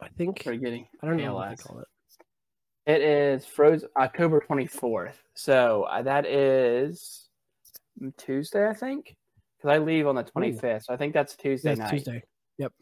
[0.00, 0.86] I think for getting.
[1.02, 1.88] I don't know what they call it.
[2.86, 5.14] It is frozen October 24th.
[5.34, 7.28] So uh, that is
[8.18, 9.16] Tuesday, I think.
[9.56, 10.84] Because I leave on the 25th.
[10.84, 11.90] So I think that's Tuesday That's night.
[11.90, 12.22] Tuesday.
[12.58, 12.72] Yep.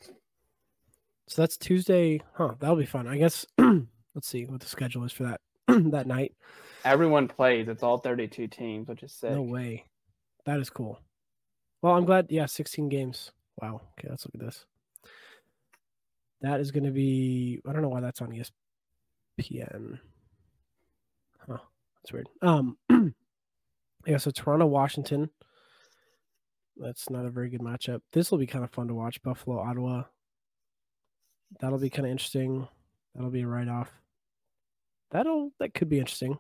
[1.29, 2.21] So that's Tuesday.
[2.35, 2.55] Huh?
[2.59, 3.07] That'll be fun.
[3.07, 3.47] I guess.
[4.15, 5.41] let's see what the schedule is for that
[5.93, 6.35] that night.
[6.85, 7.69] Everyone plays.
[7.69, 9.31] It's all 32 teams, which is sick.
[9.31, 9.85] No way.
[10.47, 10.99] That is cool.
[11.81, 12.27] Well, I'm glad.
[12.29, 13.31] Yeah, 16 games.
[13.61, 13.83] Wow.
[13.99, 14.65] Okay, let's look at this.
[16.41, 17.61] That is going to be.
[17.67, 18.43] I don't know why that's on E
[19.41, 19.99] ESPN.
[21.47, 21.59] Huh.
[22.03, 22.29] That's weird.
[22.41, 22.77] Um.
[24.07, 24.17] yeah.
[24.17, 25.31] So Toronto, Washington.
[26.77, 28.01] That's not a very good matchup.
[28.13, 29.23] This will be kind of fun to watch.
[29.23, 30.05] Buffalo, Ottawa.
[31.61, 32.67] That'll be kind of interesting.
[33.15, 33.91] That'll be a write off.
[35.11, 36.39] That'll that could be interesting.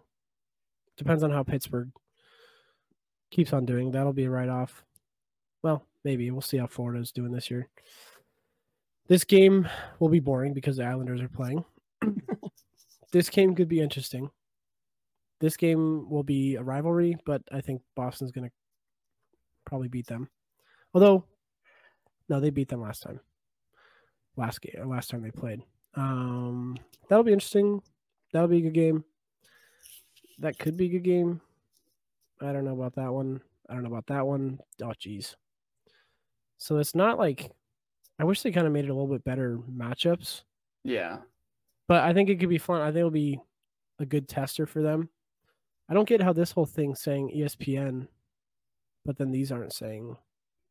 [0.96, 1.90] Depends on how Pittsburgh
[3.30, 3.90] keeps on doing.
[3.90, 4.84] That'll be a write off.
[5.62, 7.68] Well, maybe we'll see how Florida's doing this year.
[9.08, 9.68] This game
[9.98, 11.64] will be boring because the Islanders are playing.
[13.12, 14.30] this game could be interesting.
[15.40, 18.52] This game will be a rivalry, but I think Boston's going to
[19.64, 20.28] probably beat them.
[20.94, 21.24] Although,
[22.28, 23.20] no, they beat them last time.
[24.36, 25.62] Last game, last time they played.
[25.94, 26.76] Um,
[27.08, 27.82] that'll be interesting.
[28.32, 29.04] That'll be a good game.
[30.38, 31.40] That could be a good game.
[32.40, 33.42] I don't know about that one.
[33.68, 34.58] I don't know about that one.
[34.82, 35.36] Oh, geez.
[36.58, 37.50] So it's not like
[38.18, 40.42] I wish they kind of made it a little bit better matchups,
[40.84, 41.18] Yeah.
[41.88, 42.80] But I think it could be fun.
[42.80, 43.40] I think it'll be
[43.98, 45.08] a good tester for them.
[45.88, 48.08] I don't get how this whole thing saying ESPN,
[49.04, 50.16] but then these aren't saying.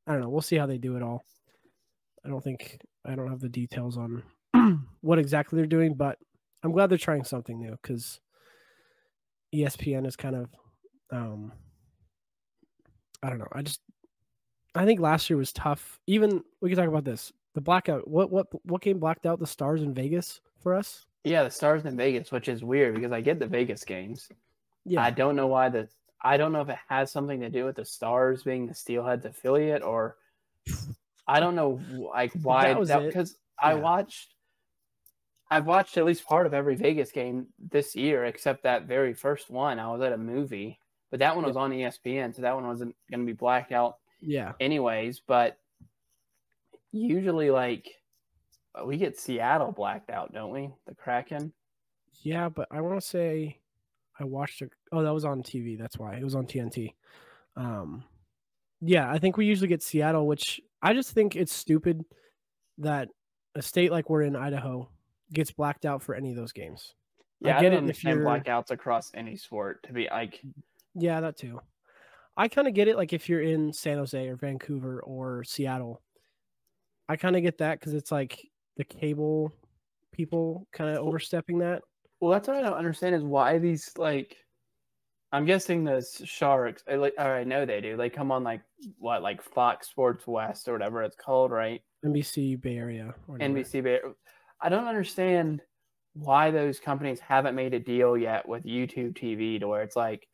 [0.08, 0.30] I don't know.
[0.30, 1.24] We'll see how they do it all.
[2.26, 4.24] I don't think I don't have the details on
[5.02, 6.18] what exactly they're doing, but
[6.64, 8.20] I'm glad they're trying something new because
[9.54, 10.50] ESPN is kind of
[11.12, 11.52] um
[13.24, 13.48] I don't know.
[13.52, 13.82] I just
[14.74, 16.00] I think last year was tough.
[16.08, 17.32] Even we can talk about this.
[17.54, 18.08] The blackout.
[18.08, 21.06] What what what game blacked out the stars in Vegas for us?
[21.24, 24.30] Yeah, the Stars in Vegas, which is weird because I get the Vegas games.
[24.86, 25.02] Yeah.
[25.02, 25.88] I don't know why the
[26.22, 29.26] I don't know if it has something to do with the Stars being the Steelheads
[29.26, 30.18] affiliate or
[31.28, 31.80] I don't know
[32.14, 33.08] like why That was that it.
[33.08, 34.34] because I watched
[35.50, 39.50] I've watched at least part of every Vegas game this year except that very first
[39.50, 39.80] one.
[39.80, 42.96] I was at a movie, but that one was on ESPN, so that one wasn't
[43.10, 44.54] going to be blacked out yeah.
[44.60, 45.58] anyways, but
[46.92, 48.01] usually like
[48.86, 50.70] we get Seattle blacked out, don't we?
[50.88, 51.52] The Kraken.
[52.24, 53.60] Yeah, but I want to say
[54.20, 54.72] I watched it.
[54.92, 55.78] Oh, that was on TV.
[55.78, 56.94] That's why it was on TNT.
[57.56, 58.04] Um,
[58.82, 62.04] yeah, I think we usually get Seattle, which I just think it's stupid
[62.78, 63.10] that
[63.56, 64.90] a state like we're in Idaho
[65.34, 66.94] gets blacked out for any of those games.
[67.40, 70.40] Yeah, I, get don't it if you're- blackouts across any sport to be like
[70.96, 71.60] Yeah, that too.
[72.38, 72.96] I kind of get it.
[72.98, 76.02] Like if you're in San Jose or Vancouver or Seattle,
[77.10, 78.48] I kind of get that because it's like
[78.82, 79.54] the cable
[80.12, 81.84] people kind of overstepping that.
[82.20, 84.36] Well, that's what I don't understand is why these like.
[85.34, 86.84] I'm guessing the sharks.
[86.92, 87.96] I like, or I know they do.
[87.96, 88.62] They come on like
[88.98, 91.82] what, like Fox Sports West or whatever it's called, right?
[92.06, 93.14] NBC Bay Area.
[93.30, 93.38] Or.
[93.38, 93.82] NBC.
[93.82, 94.02] Bay-
[94.60, 95.62] I don't understand
[96.14, 100.28] why those companies haven't made a deal yet with YouTube TV to where it's like,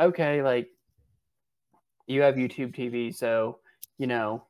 [0.00, 0.68] okay, like
[2.08, 3.60] you have YouTube TV, so
[3.98, 4.42] you know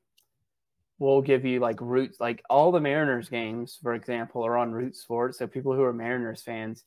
[0.99, 4.97] we'll give you like roots like all the Mariners games, for example, are on Root
[4.97, 5.39] Sports.
[5.39, 6.85] So people who are Mariners fans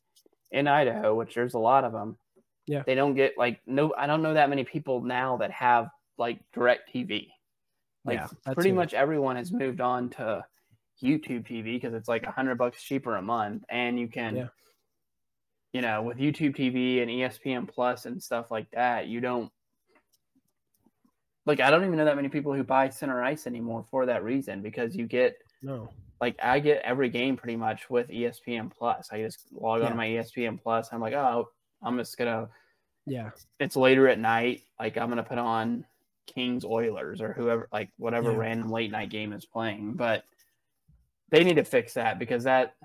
[0.52, 2.18] in Idaho, which there's a lot of them,
[2.66, 2.84] Yeah.
[2.86, 3.94] they don't get like no.
[3.98, 7.30] I don't know that many people now that have like direct TV.
[8.06, 10.46] Like Yeah, pretty much everyone has moved on to
[11.04, 14.48] YouTube TV because it's like a hundred bucks cheaper a month, and you can Yeah.
[15.74, 19.52] you know, with YouTube TV and ESPN Plus and stuff like that, you don't
[21.48, 24.24] like I don't even know that many people who buy center ice anymore for that
[24.24, 25.90] reason because you get No.
[26.22, 29.10] like I get every game pretty much with ESPN Plus.
[29.12, 30.90] I just log on to my ESPN Plus.
[30.92, 31.50] I'm like, oh,
[31.82, 32.50] I'm just gonna.
[33.06, 33.32] Yeah.
[33.60, 34.64] It's later at night.
[34.80, 35.86] Like I'm gonna put on
[36.28, 38.38] Kings Oilers or whoever, like whatever Yeah.
[38.38, 39.94] random late night game is playing.
[39.94, 40.24] But
[41.30, 42.76] they need to fix that because that.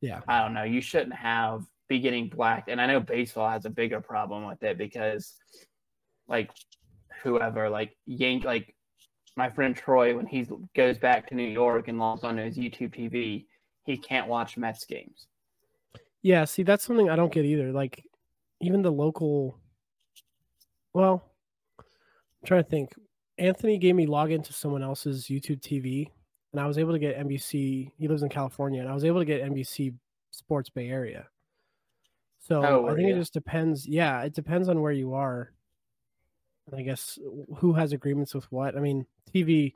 [0.00, 0.20] Yeah.
[0.28, 0.64] I don't know.
[0.64, 2.68] You shouldn't have be getting blacked.
[2.68, 5.34] And I know baseball has a bigger problem with it because,
[6.26, 6.50] like,
[7.22, 8.74] whoever, like Yank, like
[9.36, 12.94] my friend Troy, when he goes back to New York and logs onto his YouTube
[12.94, 13.46] TV,
[13.84, 15.26] he can't watch Mets games.
[16.22, 17.72] Yeah, see, that's something I don't get either.
[17.72, 18.04] Like,
[18.60, 19.58] even the local.
[20.92, 21.24] Well,
[21.78, 21.84] I'm
[22.46, 22.94] trying to think.
[23.38, 26.08] Anthony gave me login to someone else's YouTube TV,
[26.52, 27.90] and I was able to get NBC.
[27.98, 29.94] He lives in California, and I was able to get NBC
[30.30, 31.26] Sports Bay Area.
[32.38, 33.86] So Oh, I think it just depends.
[33.86, 35.52] Yeah, it depends on where you are.
[36.66, 37.18] And I guess
[37.56, 38.76] who has agreements with what.
[38.76, 39.72] I mean, TV.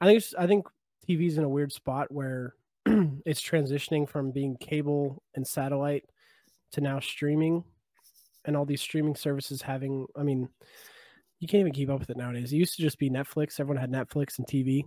[0.00, 0.66] I think it's, I think
[1.08, 2.54] TV's in a weird spot where
[2.86, 6.04] it's transitioning from being cable and satellite
[6.72, 7.64] to now streaming
[8.44, 10.48] and all these streaming services having i mean
[11.40, 13.80] you can't even keep up with it nowadays it used to just be netflix everyone
[13.80, 14.84] had netflix and tv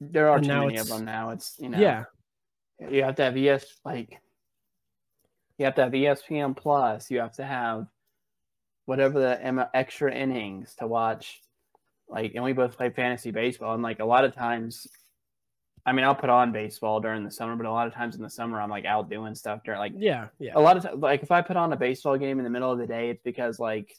[0.00, 1.30] There are And too many of them now.
[1.30, 2.04] It's you know, yeah
[2.90, 4.20] you have to have ES like
[5.58, 7.10] you have to have ESPN Plus.
[7.10, 7.86] You have to have
[8.92, 11.40] whatever the extra innings to watch.
[12.10, 14.86] Like, and we both play fantasy baseball, and like a lot of times,
[15.86, 18.22] I mean, I'll put on baseball during the summer, but a lot of times in
[18.22, 21.00] the summer, I'm like out doing stuff during like yeah yeah a lot of times,
[21.00, 23.22] like if I put on a baseball game in the middle of the day, it's
[23.22, 23.96] because like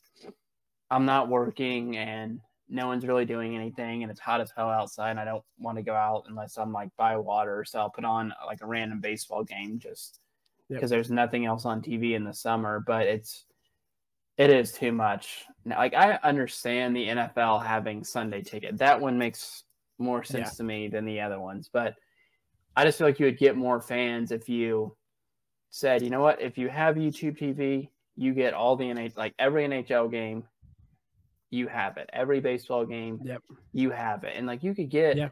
[0.91, 2.39] I'm not working and
[2.69, 5.77] no one's really doing anything and it's hot as hell outside and I don't want
[5.79, 7.65] to go out unless I'm like by water.
[7.65, 10.19] So I'll put on like a random baseball game just
[10.69, 10.77] Yep.
[10.77, 12.79] because there's nothing else on TV in the summer.
[12.79, 13.45] But it's
[14.37, 15.45] it is too much.
[15.65, 18.77] Now, Like I understand the NFL having Sunday ticket.
[18.77, 19.63] That one makes
[19.99, 20.57] more sense Yeah.
[20.57, 21.69] to me than the other ones.
[21.71, 21.95] But
[22.75, 24.95] I just feel like you would get more fans if you
[25.69, 29.33] said, you know what, if you have YouTube TV, you get all the NH like
[29.39, 30.43] every NHL game,
[31.51, 32.09] you have it.
[32.13, 33.41] Every baseball game, Yep.
[33.73, 34.33] you have it.
[34.35, 35.29] And like you could get Yeah.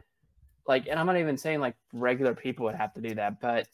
[0.68, 3.68] like and I'm not even saying like regular people would have to do that, but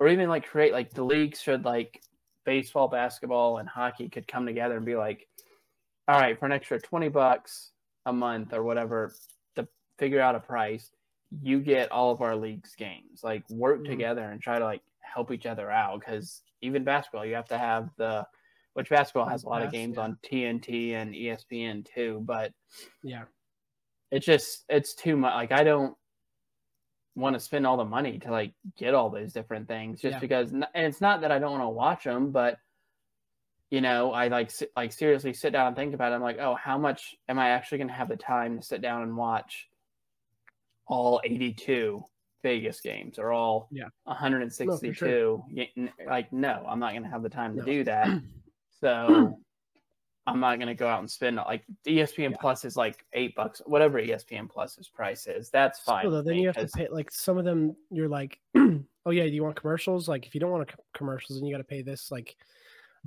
[0.00, 2.02] or even like create like the league should like
[2.48, 5.28] baseball, basketball, and hockey could come together and be like,
[6.08, 7.72] all right, for an extra twenty bucks
[8.06, 9.12] a month or whatever
[9.54, 9.68] to
[9.98, 10.90] figure out a price,
[11.42, 13.22] you get all of our leagues games.
[13.22, 13.88] Like work Mhm.
[13.88, 17.58] together and try to like help each other out because even basketball, you have to
[17.58, 18.26] have the
[18.72, 20.04] which basketball has a lot of games yeah.
[20.04, 22.54] on TNT and ESPN too, but
[23.02, 23.24] yeah
[24.10, 25.34] it's just it's too much.
[25.34, 25.94] Like I don't
[27.18, 30.18] want to spend all the money to like get all those different things just Yeah.
[30.20, 30.52] because.
[30.52, 32.58] And it's not that I don't want to watch them, but
[33.70, 36.14] you know, I like like seriously sit down and think about it.
[36.14, 38.80] I'm like, oh, how much am I actually going to have the time to sit
[38.80, 39.68] down and watch
[40.86, 42.02] all 82
[42.42, 43.88] Vegas games or all Yeah.
[44.04, 45.42] 162?
[45.50, 48.08] Y- n- Like, no, I'm not going to have the time to do that.
[48.80, 49.40] So
[50.28, 52.36] I'm not gonna go out and spend like ESPN Yeah.
[52.40, 55.50] Plus is like eight bucks, whatever ESPN Plus's price is.
[55.50, 56.02] That's fine.
[56.02, 58.38] Still, though, then you have to pay like some of them you're like
[59.08, 61.54] oh yeah do you want commercials like if you don't want a commercials then you
[61.54, 62.36] got to pay this like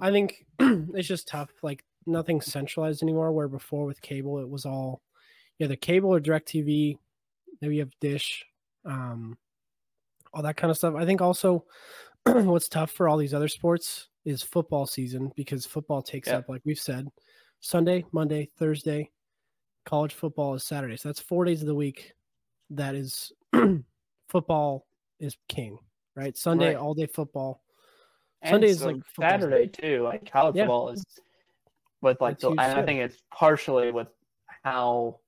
[0.02, 4.66] i think it's just tough like nothing's centralized anymore where before with cable it was
[4.66, 5.02] all
[5.60, 6.98] either cable or direct tv
[7.62, 8.44] maybe you have dish
[8.86, 9.38] um
[10.34, 11.64] all that kind of stuff i think also
[12.26, 16.38] what's tough for all these other sports is football season because football takes Yeah.
[16.38, 17.08] up like we've said
[17.60, 19.10] sunday monday thursday
[19.86, 22.14] college football is saturday so that's four days of the week
[22.70, 23.32] that is
[24.30, 24.86] football
[25.20, 25.78] is king
[26.16, 26.78] right sunday Right.
[26.78, 27.64] all day football
[28.44, 30.02] and Sunday is like Saturday too.
[30.02, 30.64] Like college Yeah.
[30.64, 31.04] football is
[32.02, 34.08] with like the, and I think it's partially with
[34.64, 35.20] how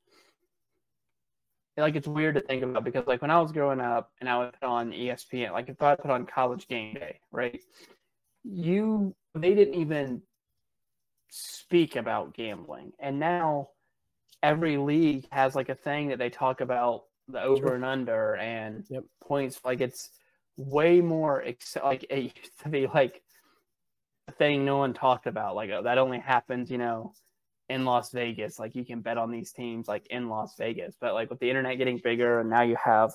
[1.78, 4.38] like it's weird to think about because like when I was growing up and I
[4.38, 7.59] would put on ESPN, like if I put on college game day, right?
[8.43, 10.21] You they didn't even
[11.30, 12.91] speak about gambling.
[12.99, 13.69] And now
[14.43, 18.86] every league has like a thing that they talk about the over and under and
[18.89, 19.03] Yep.
[19.21, 20.09] points like it's
[20.57, 23.24] way more ex- like it used to be like
[24.28, 27.13] a thing no one talked about like oh, that only happens you know
[27.70, 30.95] in Las Vegas like you can bet on these teams like in Las Vegas.
[30.99, 33.14] But like with the internet getting bigger and now you have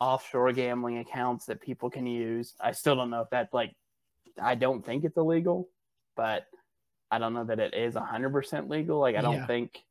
[0.00, 3.74] offshore gambling accounts that people can use I still don't know if that's like
[4.40, 5.68] I don't think it's illegal
[6.16, 6.46] but
[7.10, 8.98] I don't know that it is 100% legal.
[8.98, 9.46] Like I don't Yeah.
[9.46, 9.84] think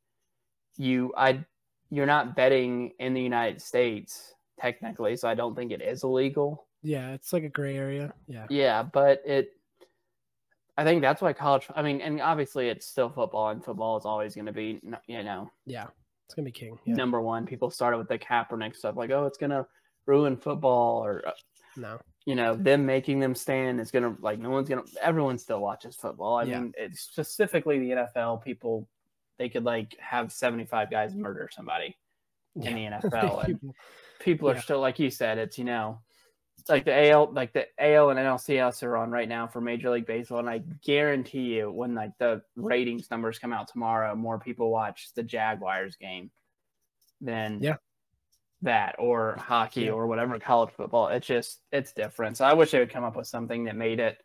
[0.76, 1.44] you I
[1.90, 6.66] you're not betting in the United States technically so I don't think it is illegal.
[6.82, 8.12] Yeah it's like a gray area.
[8.26, 8.46] Yeah.
[8.50, 9.52] Yeah, but it
[10.76, 11.66] I think that's why college.
[11.74, 15.22] I mean, and obviously it's still football, and football is always going to be, you
[15.22, 15.86] know, Yeah,
[16.26, 16.78] it's gonna be king.
[16.84, 16.94] Yeah.
[16.94, 17.44] number one.
[17.46, 19.66] People started with the Kaepernick stuff, like, oh, it's going to
[20.06, 21.32] ruin football, or uh,
[21.76, 21.98] No.
[22.24, 25.04] you know, them making them stand is going to like no one's going to.
[25.04, 26.36] Everyone still watches football.
[26.36, 26.60] I Yeah.
[26.60, 28.42] mean, it's specifically the NFL.
[28.42, 28.88] People
[29.38, 31.96] they could like have seventy five guys murder somebody
[32.56, 32.70] in the
[33.10, 33.74] NFL, and
[34.20, 34.60] People- are Yeah.
[34.60, 35.36] still like you said.
[35.38, 36.00] It's you know,
[36.62, 39.90] it's like the AL, like the AL and NLCS are on right now for Major
[39.90, 44.38] League Baseball, and I guarantee you, when like the ratings numbers come out tomorrow, more
[44.38, 46.30] people watch the Jaguars game
[47.20, 47.78] than Yeah.
[48.60, 49.90] that or hockey Yeah.
[49.90, 51.08] or whatever college football.
[51.08, 52.36] It's just it's different.
[52.36, 54.22] So I wish they would come up with something that made it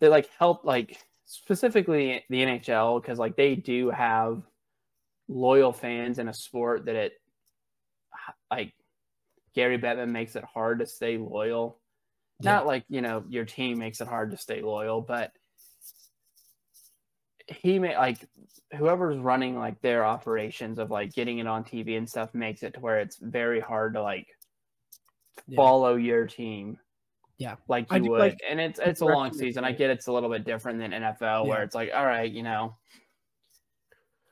[0.00, 4.42] that like help like specifically the NHL because like they do have
[5.28, 7.12] loyal fans in a sport that it
[8.50, 8.74] like
[9.54, 11.78] Gary Bettman makes it hard to stay loyal.
[12.40, 12.52] Yeah.
[12.52, 15.32] Not like, you know, your team makes it hard to stay loyal, but
[17.46, 18.18] he may like
[18.76, 22.74] whoever's running like their operations of like getting it on TV and stuff makes it
[22.74, 24.26] to where it's very hard to like
[25.46, 25.56] Yeah.
[25.56, 26.78] follow your team.
[27.38, 27.56] Yeah.
[27.68, 28.20] Like you do would.
[28.20, 29.64] like and it's it's a long season.
[29.64, 32.42] I get it's a little bit different than NFL where it's like, all right, you
[32.42, 32.76] know,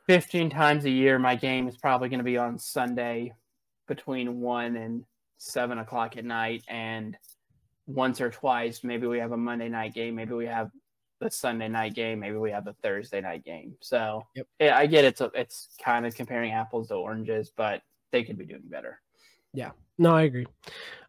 [0.09, 3.33] 15 times a year, my game is probably going to be on Sunday
[3.89, 5.05] between one and
[5.43, 6.63] seven o'clock at night.
[6.69, 7.17] And
[7.87, 10.71] once or twice, maybe we have a Monday night game, maybe we have
[11.21, 13.75] the Sunday night game, maybe we have the Thursday night game.
[13.81, 14.47] So Yep.
[14.61, 17.83] yeah, I get it's a, it's kind of comparing apples to oranges, but
[18.13, 19.01] they could be doing better.
[19.53, 19.71] Yeah.
[19.99, 20.47] No, I agree.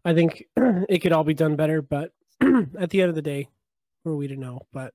[0.04, 2.12] I think it could all be done better, but
[2.42, 3.48] at the end of the day,
[4.04, 4.62] who are we to know?
[4.74, 4.94] But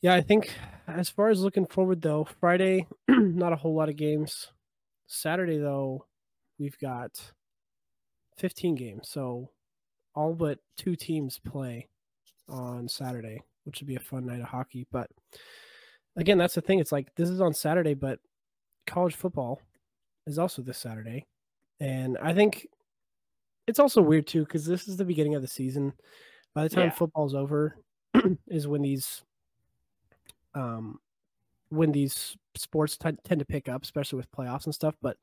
[0.00, 0.52] yeah, I think
[0.88, 4.48] as far as looking forward though, Friday, not a whole lot of games.
[5.06, 6.06] Saturday though,
[6.58, 7.20] we've got
[8.38, 9.08] 15 games.
[9.08, 9.50] So
[10.14, 11.88] all but two teams play
[12.48, 14.86] on Saturday, which would be a fun night of hockey.
[14.90, 15.10] But
[16.16, 16.78] again, that's the thing.
[16.78, 18.18] It's like this is on Saturday, but
[18.86, 19.60] college football
[20.26, 21.26] is also this Saturday.
[21.80, 22.66] And I think
[23.66, 25.92] it's also weird too because this is the beginning of the season.
[26.54, 26.90] By the time Yeah.
[26.90, 27.76] football's over,
[28.48, 29.22] is when these,
[30.54, 30.98] um,
[31.68, 34.94] when these sports t- tend to pick up, especially with playoffs and stuff.
[35.02, 35.18] But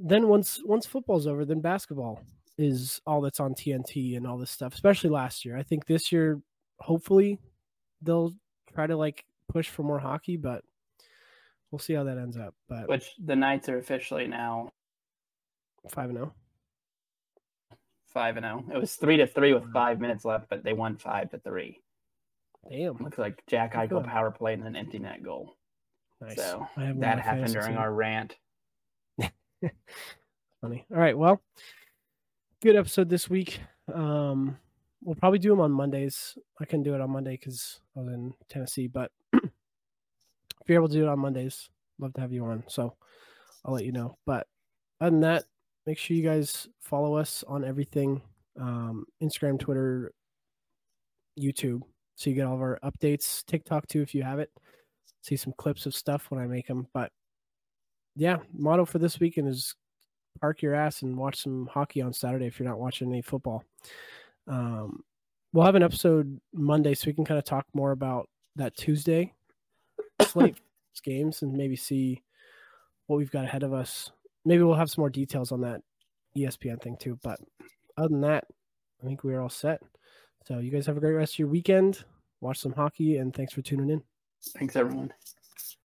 [0.00, 2.22] then once once football's over, then basketball
[2.56, 4.74] is all that's on TNT and all this stuff.
[4.74, 6.40] Especially last year, I think this year,
[6.78, 7.38] hopefully,
[8.02, 8.32] they'll
[8.72, 10.64] try to like push for more hockey, but
[11.70, 12.54] we'll see how that ends up.
[12.68, 14.72] But Which the Knights are officially now
[15.88, 16.20] five and oh.
[16.22, 16.34] zero.
[18.12, 18.64] five and zero.
[18.74, 21.80] It was three to three with five minutes left, but they won five to three.
[22.68, 25.56] Damn, Looks like Jack Eichel power play and an empty net goal.
[26.20, 26.36] nice.
[26.36, 28.36] So that happened during our rant.
[30.60, 30.86] Funny.
[30.92, 31.16] All right.
[31.16, 31.40] Well,
[32.62, 33.60] good episode this week.
[33.92, 34.56] Um,
[35.02, 36.36] we'll probably do them on Mondays.
[36.60, 39.42] I couldn't do it on Monday because I was in Tennessee, but if
[40.66, 42.64] you're able to do it on Mondays, love to have you on.
[42.68, 42.94] So
[43.64, 44.16] I'll let you know.
[44.26, 44.46] But
[45.00, 45.44] other than that,
[45.86, 48.22] make sure you guys follow us on everything
[48.60, 50.12] um, Instagram, Twitter,
[51.38, 51.80] YouTube.
[52.16, 54.50] So you get all of our updates, TikTok too, if you have it.
[55.22, 56.86] See some clips of stuff when I make them.
[56.92, 57.12] But
[58.20, 59.74] yeah, motto for this weekend is
[60.42, 63.64] park your ass and watch some hockey on Saturday if you're not watching any football.
[64.46, 65.02] Um,
[65.54, 69.32] we'll have an episode Monday so we can kind of talk more about that Tuesday
[70.22, 70.58] slate
[71.02, 72.22] games and maybe see
[73.06, 74.12] what we've got ahead of us.
[74.44, 75.80] Maybe we'll have some more details on that
[76.36, 77.18] ESPN thing too.
[77.22, 77.40] But
[77.96, 78.44] other than that,
[79.02, 79.80] I think we're all set.
[80.46, 82.04] So you guys have a great rest of your weekend.
[82.42, 84.02] Watch some hockey and thanks for tuning in.
[84.58, 85.10] Thanks everyone.